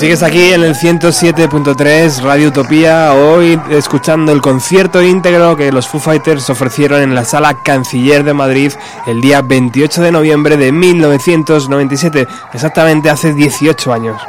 Sigues 0.00 0.22
aquí 0.22 0.54
en 0.54 0.62
el 0.62 0.74
107.3 0.74 2.22
Radio 2.22 2.48
Utopía, 2.48 3.12
hoy 3.12 3.60
escuchando 3.68 4.32
el 4.32 4.40
concierto 4.40 5.02
íntegro 5.02 5.58
que 5.58 5.70
los 5.70 5.86
Foo 5.88 6.00
Fighters 6.00 6.48
ofrecieron 6.48 7.02
en 7.02 7.14
la 7.14 7.26
Sala 7.26 7.58
Canciller 7.62 8.24
de 8.24 8.32
Madrid 8.32 8.72
el 9.06 9.20
día 9.20 9.42
28 9.42 10.00
de 10.00 10.10
noviembre 10.10 10.56
de 10.56 10.72
1997, 10.72 12.26
exactamente 12.54 13.10
hace 13.10 13.34
18 13.34 13.92
años. 13.92 14.22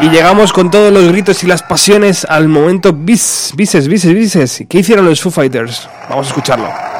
Y 0.00 0.10
llegamos 0.10 0.52
con 0.52 0.70
todos 0.70 0.92
los 0.92 1.08
gritos 1.08 1.42
y 1.42 1.46
las 1.46 1.62
pasiones 1.62 2.26
al 2.26 2.48
momento 2.48 2.92
bis, 2.92 3.54
bises, 3.56 3.88
bises, 3.88 4.12
bises. 4.12 4.64
¿Qué 4.68 4.80
hicieron 4.80 5.06
los 5.06 5.22
Foo 5.22 5.32
Fighters? 5.32 5.88
Vamos 6.10 6.26
a 6.26 6.28
escucharlo. 6.28 6.91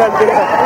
Don't 0.00 0.59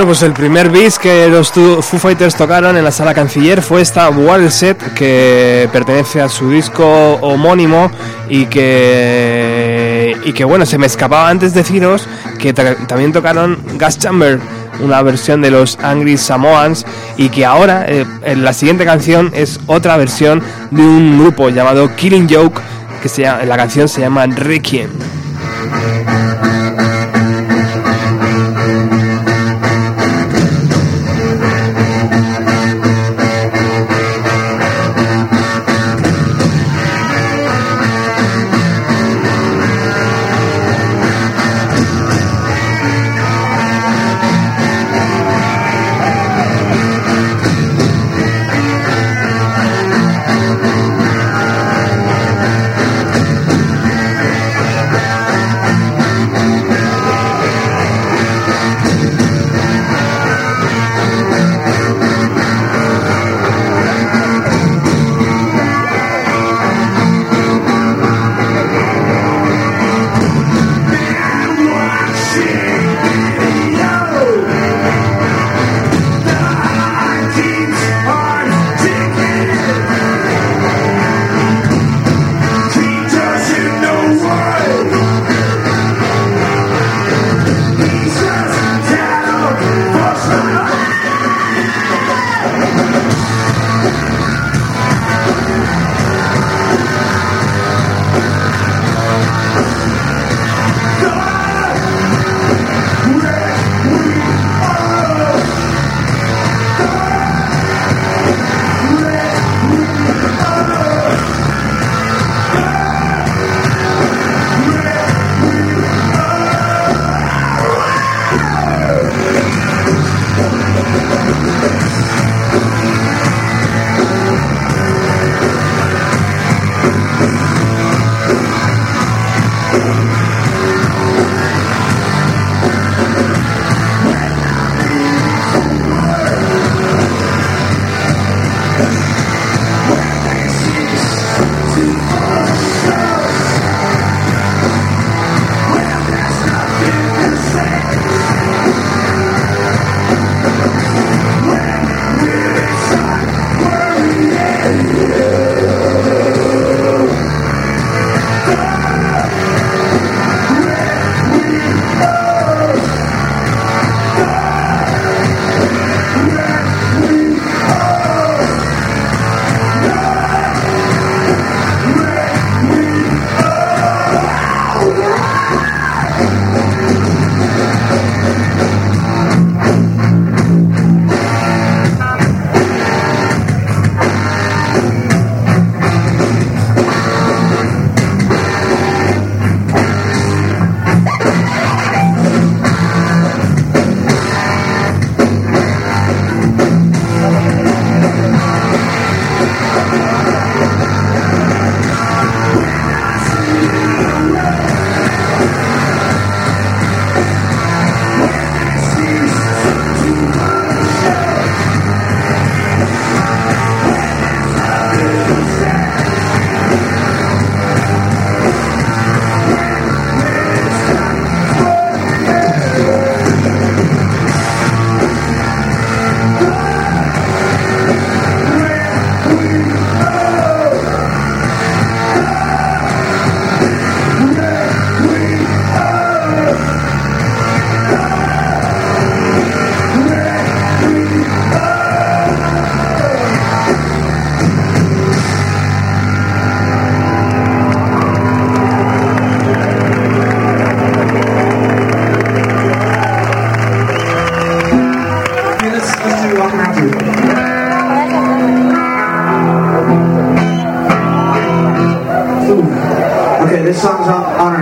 Bueno, 0.00 0.12
pues 0.12 0.22
el 0.22 0.32
primer 0.32 0.70
bis 0.70 0.98
que 0.98 1.28
los 1.28 1.50
Foo 1.50 1.98
Fighters 1.98 2.34
tocaron 2.34 2.74
en 2.74 2.82
la 2.82 2.90
sala 2.90 3.12
canciller 3.12 3.60
fue 3.60 3.82
esta 3.82 4.08
Wall 4.08 4.50
Set 4.50 4.94
que 4.94 5.68
pertenece 5.74 6.22
a 6.22 6.28
su 6.30 6.48
disco 6.50 7.18
homónimo 7.20 7.90
y 8.26 8.46
que 8.46 10.16
y 10.24 10.32
que 10.32 10.44
bueno, 10.44 10.64
se 10.64 10.78
me 10.78 10.86
escapaba 10.86 11.28
antes 11.28 11.52
deciros 11.52 12.08
que 12.38 12.54
ta- 12.54 12.76
también 12.86 13.12
tocaron 13.12 13.58
Gas 13.76 13.98
Chamber, 13.98 14.40
una 14.82 15.02
versión 15.02 15.42
de 15.42 15.50
los 15.50 15.78
Angry 15.82 16.16
Samoans 16.16 16.86
y 17.18 17.28
que 17.28 17.44
ahora 17.44 17.84
eh, 17.86 18.06
en 18.24 18.42
la 18.42 18.54
siguiente 18.54 18.86
canción 18.86 19.30
es 19.34 19.60
otra 19.66 19.98
versión 19.98 20.42
de 20.70 20.80
un 20.80 21.18
grupo 21.20 21.50
llamado 21.50 21.94
Killing 21.96 22.26
Joke 22.26 22.58
que 23.02 23.10
se 23.10 23.24
la 23.24 23.56
canción 23.58 23.86
se 23.86 24.00
llama 24.00 24.24
Requiem. 24.24 24.88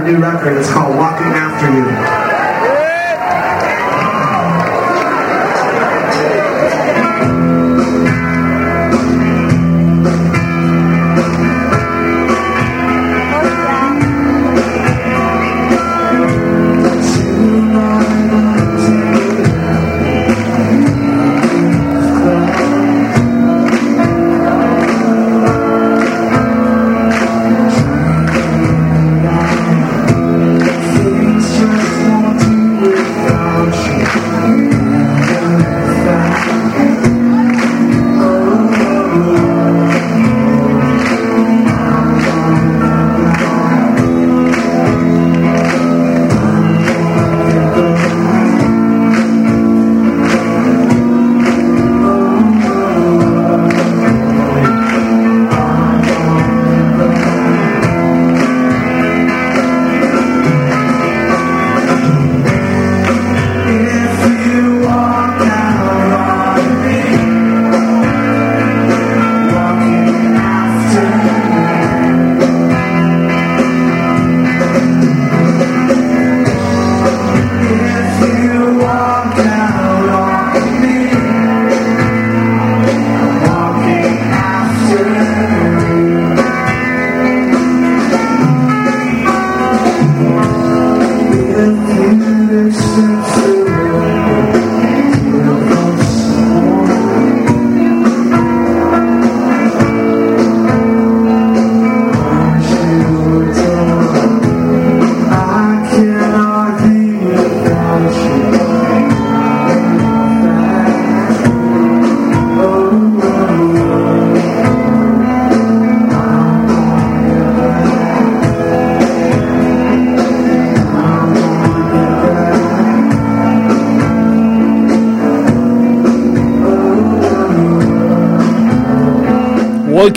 New 0.09 0.19
record. 0.19 0.57
It's 0.57 0.71
called 0.71 0.97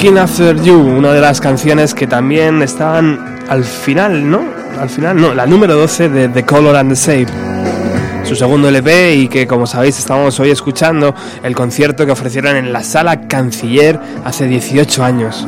Walking 0.01 0.17
After 0.17 0.59
You, 0.63 0.79
una 0.79 1.13
de 1.13 1.21
las 1.21 1.39
canciones 1.39 1.93
que 1.93 2.07
también 2.07 2.63
estaban 2.63 3.37
al 3.47 3.63
final, 3.63 4.27
¿no? 4.27 4.41
Al 4.79 4.89
final, 4.89 5.15
no, 5.21 5.35
la 5.35 5.45
número 5.45 5.75
12 5.75 6.09
de 6.09 6.27
The 6.27 6.43
Color 6.43 6.75
and 6.75 6.89
the 6.89 6.95
Shape. 6.95 7.31
Su 8.23 8.35
segundo 8.35 8.67
LP 8.67 9.13
y 9.13 9.27
que 9.27 9.45
como 9.45 9.67
sabéis 9.67 9.99
estamos 9.99 10.39
hoy 10.39 10.49
escuchando 10.49 11.13
el 11.43 11.53
concierto 11.53 12.03
que 12.03 12.13
ofrecieron 12.13 12.55
en 12.55 12.73
la 12.73 12.81
sala 12.81 13.27
Canciller 13.27 13.99
hace 14.25 14.47
18 14.47 15.03
años. 15.03 15.47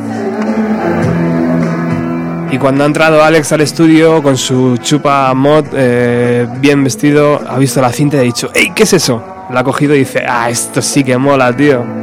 Y 2.52 2.56
cuando 2.58 2.84
ha 2.84 2.86
entrado 2.86 3.24
Alex 3.24 3.50
al 3.50 3.62
estudio 3.62 4.22
con 4.22 4.36
su 4.36 4.76
chupa 4.76 5.34
mod 5.34 5.64
eh, 5.72 6.46
bien 6.60 6.84
vestido, 6.84 7.40
ha 7.44 7.58
visto 7.58 7.80
la 7.80 7.90
cinta 7.90 8.18
y 8.18 8.20
ha 8.20 8.22
dicho, 8.22 8.52
¡Ey, 8.54 8.70
qué 8.72 8.84
es 8.84 8.92
eso! 8.92 9.20
La 9.50 9.60
ha 9.60 9.64
cogido 9.64 9.96
y 9.96 9.98
dice, 9.98 10.24
¡ah, 10.24 10.48
esto 10.48 10.80
sí 10.80 11.02
que 11.02 11.18
mola, 11.18 11.52
tío! 11.56 11.93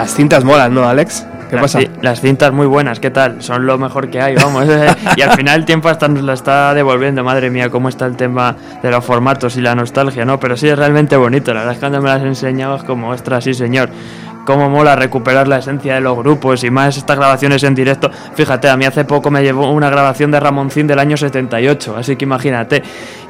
Las 0.00 0.14
cintas 0.14 0.44
molan, 0.44 0.72
¿no, 0.72 0.88
Alex? 0.88 1.26
¿Qué 1.50 1.56
las, 1.56 1.62
pasa? 1.74 1.80
las 2.00 2.22
cintas 2.22 2.52
muy 2.54 2.66
buenas, 2.66 2.98
¿qué 3.00 3.10
tal? 3.10 3.42
Son 3.42 3.66
lo 3.66 3.76
mejor 3.76 4.08
que 4.08 4.18
hay, 4.18 4.34
vamos. 4.34 4.64
y 5.16 5.20
al 5.20 5.32
final 5.32 5.60
el 5.60 5.66
tiempo 5.66 5.90
hasta 5.90 6.08
nos 6.08 6.22
la 6.22 6.32
está 6.32 6.72
devolviendo, 6.72 7.22
madre 7.22 7.50
mía, 7.50 7.68
cómo 7.68 7.90
está 7.90 8.06
el 8.06 8.16
tema 8.16 8.56
de 8.82 8.90
los 8.90 9.04
formatos 9.04 9.58
y 9.58 9.60
la 9.60 9.74
nostalgia, 9.74 10.24
¿no? 10.24 10.40
Pero 10.40 10.56
sí 10.56 10.68
es 10.68 10.78
realmente 10.78 11.18
bonito, 11.18 11.52
la 11.52 11.60
verdad 11.60 11.74
es 11.74 11.76
que 11.76 11.80
cuando 11.80 12.00
me 12.00 12.08
las 12.08 12.22
enseñabas 12.22 12.82
como, 12.82 13.10
ostras, 13.10 13.44
sí 13.44 13.52
señor. 13.52 13.90
Cómo 14.46 14.70
mola 14.70 14.96
recuperar 14.96 15.46
la 15.46 15.58
esencia 15.58 15.94
de 15.94 16.00
los 16.00 16.16
grupos 16.16 16.64
y 16.64 16.70
más 16.70 16.96
estas 16.96 17.18
grabaciones 17.18 17.62
en 17.62 17.74
directo. 17.74 18.10
Fíjate, 18.34 18.70
a 18.70 18.76
mí 18.78 18.86
hace 18.86 19.04
poco 19.04 19.30
me 19.30 19.42
llevó 19.42 19.70
una 19.70 19.90
grabación 19.90 20.30
de 20.30 20.40
Ramoncín 20.40 20.86
del 20.86 20.98
año 20.98 21.18
78, 21.18 21.94
así 21.94 22.16
que 22.16 22.24
imagínate. 22.24 22.82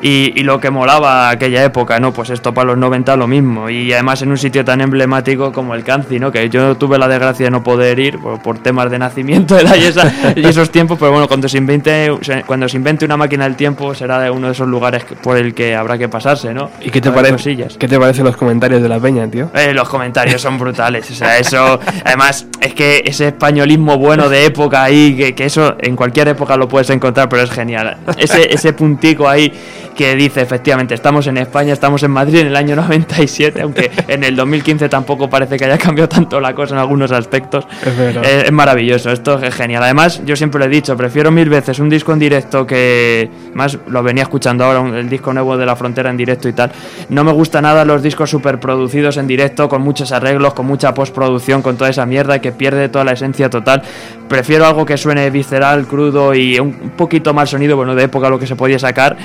Y, 0.03 0.33
y 0.35 0.43
lo 0.43 0.61
que 0.61 0.71
molaba 0.71 1.31
aquella 1.31 1.65
época, 1.65 2.01
¿no? 2.01 2.13
Pues 2.13 2.31
esto 2.31 2.55
para 2.55 2.69
los 2.69 2.79
90 2.79 3.17
lo 3.17 3.27
mismo. 3.27 3.69
Y 3.69 3.93
además 3.93 4.23
en 4.23 4.31
un 4.31 4.39
sitio 4.39 4.65
tan 4.65 4.81
emblemático 4.81 5.53
como 5.53 5.75
el 5.75 5.85
Canci, 5.85 6.19
¿no? 6.19 6.33
Que 6.33 6.49
yo 6.49 6.77
tuve 6.77 6.99
la 6.99 7.09
desgracia 7.09 7.47
de 7.47 7.51
no 7.51 7.63
poder 7.63 7.99
ir 7.99 8.19
por, 8.19 8.41
por 8.41 8.59
temas 8.59 8.91
de 8.91 8.99
nacimiento 8.99 9.55
de 9.57 9.65
la 9.65 9.77
y, 9.77 10.45
esos 10.47 10.71
tiempos, 10.71 10.99
pero 10.99 11.13
bueno, 11.13 11.29
cuando 11.29 11.49
se, 11.49 11.59
invente, 11.59 12.11
cuando 12.47 12.69
se 12.69 12.77
invente 12.77 13.05
una 13.05 13.17
máquina 13.17 13.45
del 13.45 13.57
tiempo 13.57 13.95
será 13.95 14.21
de 14.21 14.31
uno 14.31 14.49
de 14.49 14.53
esos 14.53 14.69
lugares 14.69 15.05
por 15.23 15.37
el 15.37 15.55
que 15.55 15.75
habrá 15.75 15.99
que 15.99 16.09
pasarse, 16.09 16.53
¿no? 16.53 16.71
¿Y 16.81 16.91
qué 16.91 17.01
te, 17.01 17.11
parece, 17.11 17.57
qué 17.79 17.89
te 17.89 17.99
parecen 17.99 18.25
los 18.25 18.37
comentarios 18.37 18.83
de 18.83 18.89
la 18.89 19.01
peña, 19.01 19.29
tío? 19.29 19.51
Eh, 19.55 19.73
los 19.73 19.89
comentarios 19.89 20.41
son 20.41 20.59
brutales, 20.59 21.11
o 21.11 21.15
sea, 21.15 21.39
eso, 21.39 21.81
además, 22.05 22.47
es 22.61 22.75
que 22.75 23.03
ese 23.07 23.29
españolismo 23.29 23.97
bueno 23.99 24.29
de 24.29 24.45
época 24.45 24.83
ahí, 24.83 25.17
que, 25.17 25.35
que 25.35 25.47
eso 25.47 25.77
en 25.81 25.97
cualquier 25.97 26.29
época 26.29 26.57
lo 26.57 26.69
puedes 26.69 26.91
encontrar, 26.91 27.29
pero 27.29 27.43
es 27.43 27.51
genial. 27.51 27.97
Ese, 28.19 28.53
ese 28.55 28.73
puntico 28.73 29.29
ahí 29.29 29.53
que 29.97 30.15
dice, 30.15 30.41
efectivamente, 30.41 30.95
estamos 30.95 31.27
en 31.27 31.37
España, 31.39 31.73
estamos 31.73 32.03
en 32.03 32.11
Madrid 32.11 32.41
en 32.41 32.47
el 32.49 32.57
año 32.57 32.77
97, 32.77 33.63
aunque 33.63 33.91
en 34.09 34.25
el 34.25 34.37
2015 34.37 34.89
tampoco 34.89 35.29
parece 35.29 35.59
que 35.59 35.65
haya 35.65 35.79
cambiado 35.79 36.09
tanto 36.09 36.41
la 36.41 36.55
cosa 36.55 36.75
en 36.75 36.81
algunos 36.81 37.13
aspectos. 37.13 37.67
Es. 37.85 37.99
Eh, 37.99 38.45
es 38.47 38.53
maravilloso, 38.53 39.11
esto 39.11 39.39
es 39.43 39.55
genial. 39.55 39.83
Además, 39.83 40.23
yo 40.25 40.37
siempre 40.37 40.59
lo 40.59 40.67
he 40.67 40.69
dicho, 40.69 40.97
prefiero 40.97 41.31
mil 41.31 41.49
veces 41.49 41.79
un 41.79 41.89
disco 41.89 42.13
en 42.13 42.19
directo 42.19 42.67
que, 42.67 43.31
más 43.55 43.79
lo 43.89 44.03
venía 44.03 44.23
escuchando 44.23 44.65
ahora, 44.65 44.99
el 44.99 45.09
disco 45.09 45.33
nuevo 45.33 45.57
de 45.57 45.67
La 45.67 45.77
Frontera 45.77 46.11
en 46.11 46.17
directo 46.17 46.49
y 46.49 46.53
tal. 46.53 46.73
No 47.09 47.25
me 47.25 47.33
gusta 47.33 47.61
nada 47.61 47.85
los 47.85 48.03
discos 48.03 48.31
superproducidos 48.31 49.17
en 49.17 49.27
directo, 49.27 49.69
con 49.69 49.83
muchos 49.83 50.13
arreglos, 50.13 50.55
con 50.55 50.67
mucha 50.67 50.95
postproducción, 50.95 51.63
con 51.63 51.77
toda 51.77 51.91
esa 51.91 52.07
mierda 52.07 52.39
que 52.39 52.50
pierde 52.53 52.89
toda 52.89 53.05
la 53.05 53.13
esencia 53.13 53.51
total. 53.51 53.83
Prefiero 54.29 54.67
algo 54.67 54.87
que 54.87 54.97
suene 54.97 55.29
visceral, 55.31 55.87
crudo 55.87 56.35
y 56.35 56.59
un 56.59 56.93
poquito 56.97 57.35
mal 57.35 57.49
sonido, 57.49 57.77
bueno, 57.77 57.95
de 57.95 58.05
época 58.05 58.29
lo 58.29 58.39
que 58.39 58.47
se 58.47 58.57
podía 58.57 58.79
sacar 58.79 59.17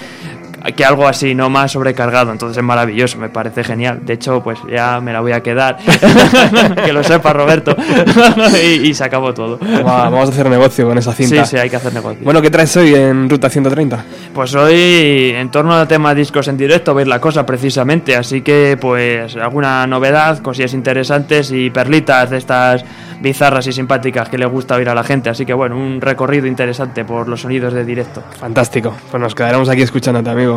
que 0.73 0.85
algo 0.85 1.07
así, 1.07 1.35
no 1.35 1.49
más 1.49 1.71
sobrecargado. 1.71 2.31
Entonces 2.31 2.57
es 2.57 2.63
maravilloso, 2.63 3.17
me 3.17 3.29
parece 3.29 3.63
genial. 3.63 3.99
De 4.03 4.13
hecho, 4.13 4.41
pues 4.41 4.59
ya 4.69 4.99
me 5.01 5.13
la 5.13 5.21
voy 5.21 5.31
a 5.31 5.41
quedar. 5.41 5.77
que 6.85 6.93
lo 6.93 7.03
sepa 7.03 7.33
Roberto. 7.33 7.75
y, 8.63 8.87
y 8.89 8.93
se 8.93 9.03
acabó 9.03 9.33
todo. 9.33 9.59
Va, 9.59 10.09
Vamos 10.09 10.29
a 10.29 10.31
hacer 10.31 10.49
negocio 10.49 10.87
con 10.87 10.97
esa 10.97 11.13
cinta. 11.13 11.45
Sí, 11.45 11.51
sí, 11.51 11.57
hay 11.57 11.69
que 11.69 11.75
hacer 11.75 11.93
negocio. 11.93 12.23
Bueno, 12.23 12.41
¿qué 12.41 12.49
traes 12.49 12.75
hoy 12.77 12.93
en 12.93 13.29
Ruta 13.29 13.49
130? 13.49 14.05
Pues 14.33 14.55
hoy, 14.55 15.33
en 15.35 15.49
torno 15.49 15.73
al 15.73 15.87
tema 15.87 16.13
discos 16.13 16.47
en 16.47 16.57
directo, 16.57 16.93
veis 16.93 17.07
la 17.07 17.19
cosa 17.19 17.45
precisamente. 17.45 18.15
Así 18.15 18.41
que, 18.41 18.77
pues, 18.79 19.35
alguna 19.35 19.85
novedad, 19.87 20.39
cosillas 20.39 20.73
interesantes 20.73 21.51
y 21.51 21.69
perlitas 21.69 22.29
de 22.29 22.37
estas 22.37 22.85
bizarras 23.21 23.65
y 23.67 23.73
simpáticas 23.73 24.29
que 24.29 24.37
le 24.37 24.45
gusta 24.45 24.75
oír 24.75 24.89
a 24.89 24.95
la 24.95 25.03
gente. 25.03 25.29
Así 25.29 25.45
que, 25.45 25.53
bueno, 25.53 25.77
un 25.77 26.01
recorrido 26.01 26.47
interesante 26.47 27.05
por 27.05 27.27
los 27.27 27.41
sonidos 27.41 27.73
de 27.73 27.85
directo. 27.85 28.23
Fantástico. 28.39 28.93
Pues 29.11 29.21
nos 29.21 29.35
quedaremos 29.35 29.69
aquí 29.69 29.81
escuchándote, 29.81 30.29
amigo. 30.29 30.55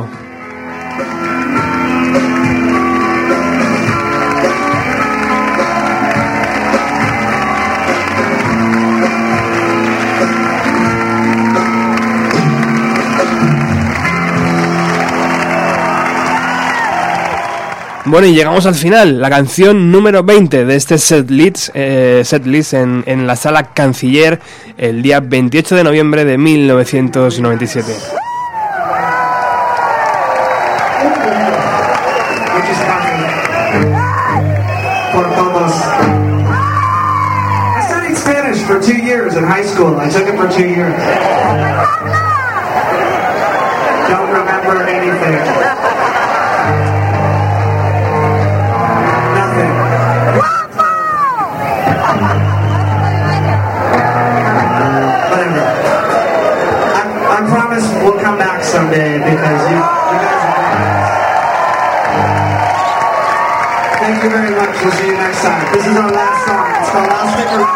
Bueno, 18.10 18.26
y 18.26 18.34
llegamos 18.34 18.64
al 18.64 18.74
final, 18.74 19.20
la 19.20 19.28
canción 19.28 19.92
número 19.92 20.24
20 20.24 20.64
de 20.64 20.76
este 20.76 20.96
setlist, 20.96 21.68
eh, 21.74 22.22
setlist 22.24 22.72
en, 22.72 23.04
en 23.06 23.26
la 23.26 23.36
sala 23.36 23.74
Canciller 23.74 24.40
el 24.78 25.02
día 25.02 25.20
28 25.20 25.76
de 25.76 25.84
noviembre 25.84 26.24
de 26.24 26.38
1997. 26.38 28.27
Por 35.18 35.26
todos. 35.34 35.72
I 37.74 37.82
studied 37.88 38.16
Spanish 38.16 38.62
for 38.62 38.80
two 38.80 39.02
years 39.02 39.34
in 39.34 39.42
high 39.42 39.64
school. 39.64 39.98
I 39.98 40.08
took 40.08 40.28
it 40.28 40.36
for 40.36 40.46
two 40.46 40.68
years. 40.68 40.94
Don't 44.06 44.30
remember 44.30 44.86
anything. 44.86 45.42
Nothing. 49.34 49.72
Whatever. 55.28 55.66
I, 57.34 57.42
promise 57.50 57.86
we'll 58.04 58.20
come 58.20 58.38
back 58.38 58.62
someday 58.62 59.18
because 59.18 59.70
you, 59.72 59.97
Thank 64.20 64.32
you 64.32 64.36
very 64.36 64.50
much. 64.50 64.82
We'll 64.82 64.90
see 64.90 65.06
you 65.06 65.12
next 65.16 65.42
time. 65.42 65.72
This 65.72 65.86
is 65.86 65.96
our 65.96 66.10
last 66.10 66.44
song. 66.44 66.74
It's 66.74 66.90
called 66.90 67.08
I'll 67.08 67.30
Stick 67.34 67.46
Around. 67.54 67.68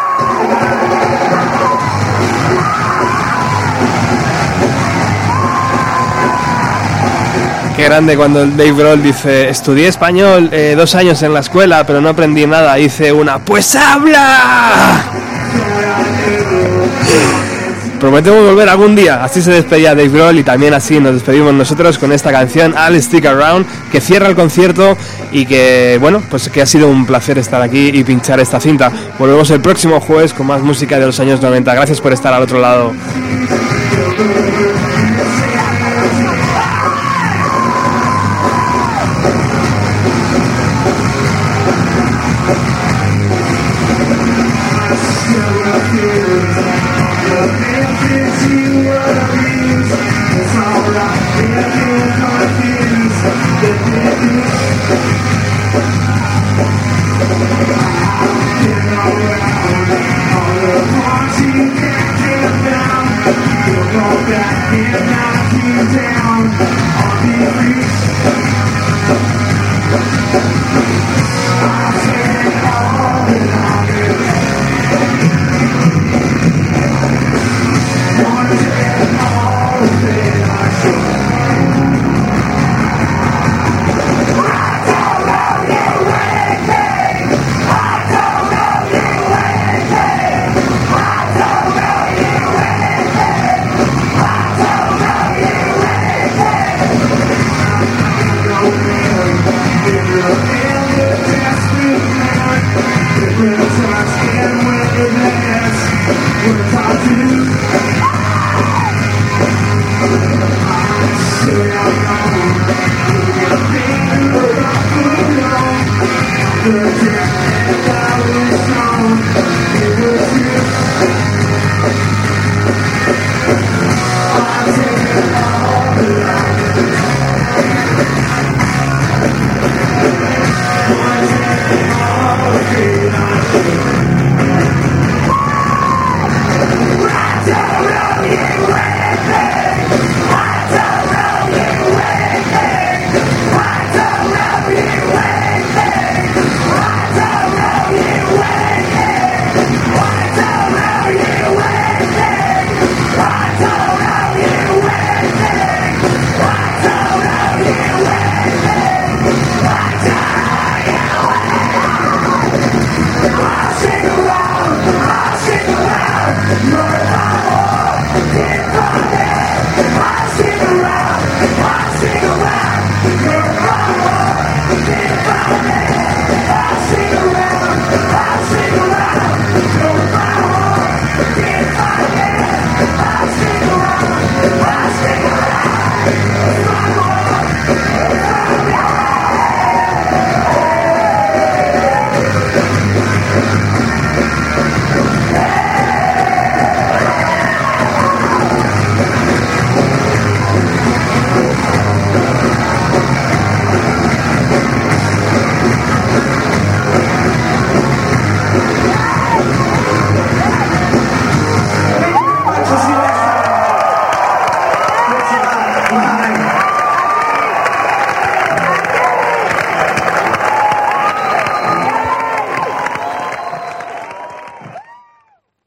Qué 7.77 7.85
grande 7.85 8.17
cuando 8.17 8.45
Dave 8.45 8.73
Grohl 8.73 9.01
dice, 9.01 9.47
estudié 9.47 9.87
español 9.87 10.49
eh, 10.51 10.75
dos 10.75 10.95
años 10.95 11.23
en 11.23 11.33
la 11.33 11.39
escuela, 11.39 11.85
pero 11.85 12.01
no 12.01 12.09
aprendí 12.09 12.45
nada. 12.45 12.77
Hice 12.77 13.13
una, 13.13 13.39
pues 13.39 13.73
habla. 13.77 15.01
Prometemos 18.03 18.43
volver 18.43 18.67
algún 18.67 18.97
día. 18.97 19.23
Así 19.23 19.41
se 19.41 19.49
despedía 19.49 19.95
Dave 19.95 20.09
Grohl 20.09 20.37
y 20.37 20.43
también 20.43 20.73
así 20.73 20.99
nos 20.99 21.13
despedimos 21.13 21.53
nosotros 21.53 21.97
con 21.97 22.11
esta 22.11 22.33
canción 22.33 22.73
I'll 22.73 23.01
Stick 23.01 23.25
Around 23.25 23.65
que 23.93 24.01
cierra 24.01 24.27
el 24.27 24.35
concierto 24.35 24.97
y 25.31 25.45
que 25.45 25.97
bueno, 26.01 26.21
pues 26.29 26.49
que 26.49 26.61
ha 26.61 26.65
sido 26.65 26.89
un 26.89 27.05
placer 27.05 27.37
estar 27.37 27.61
aquí 27.61 27.91
y 27.93 28.03
pinchar 28.03 28.41
esta 28.41 28.59
cinta. 28.59 28.91
Volvemos 29.17 29.49
el 29.51 29.61
próximo 29.61 30.01
jueves 30.01 30.33
con 30.33 30.47
más 30.47 30.61
música 30.61 30.99
de 30.99 31.05
los 31.05 31.17
años 31.21 31.41
90. 31.41 31.73
Gracias 31.73 32.01
por 32.01 32.11
estar 32.11 32.33
al 32.33 32.41
otro 32.41 32.59
lado. 32.59 32.91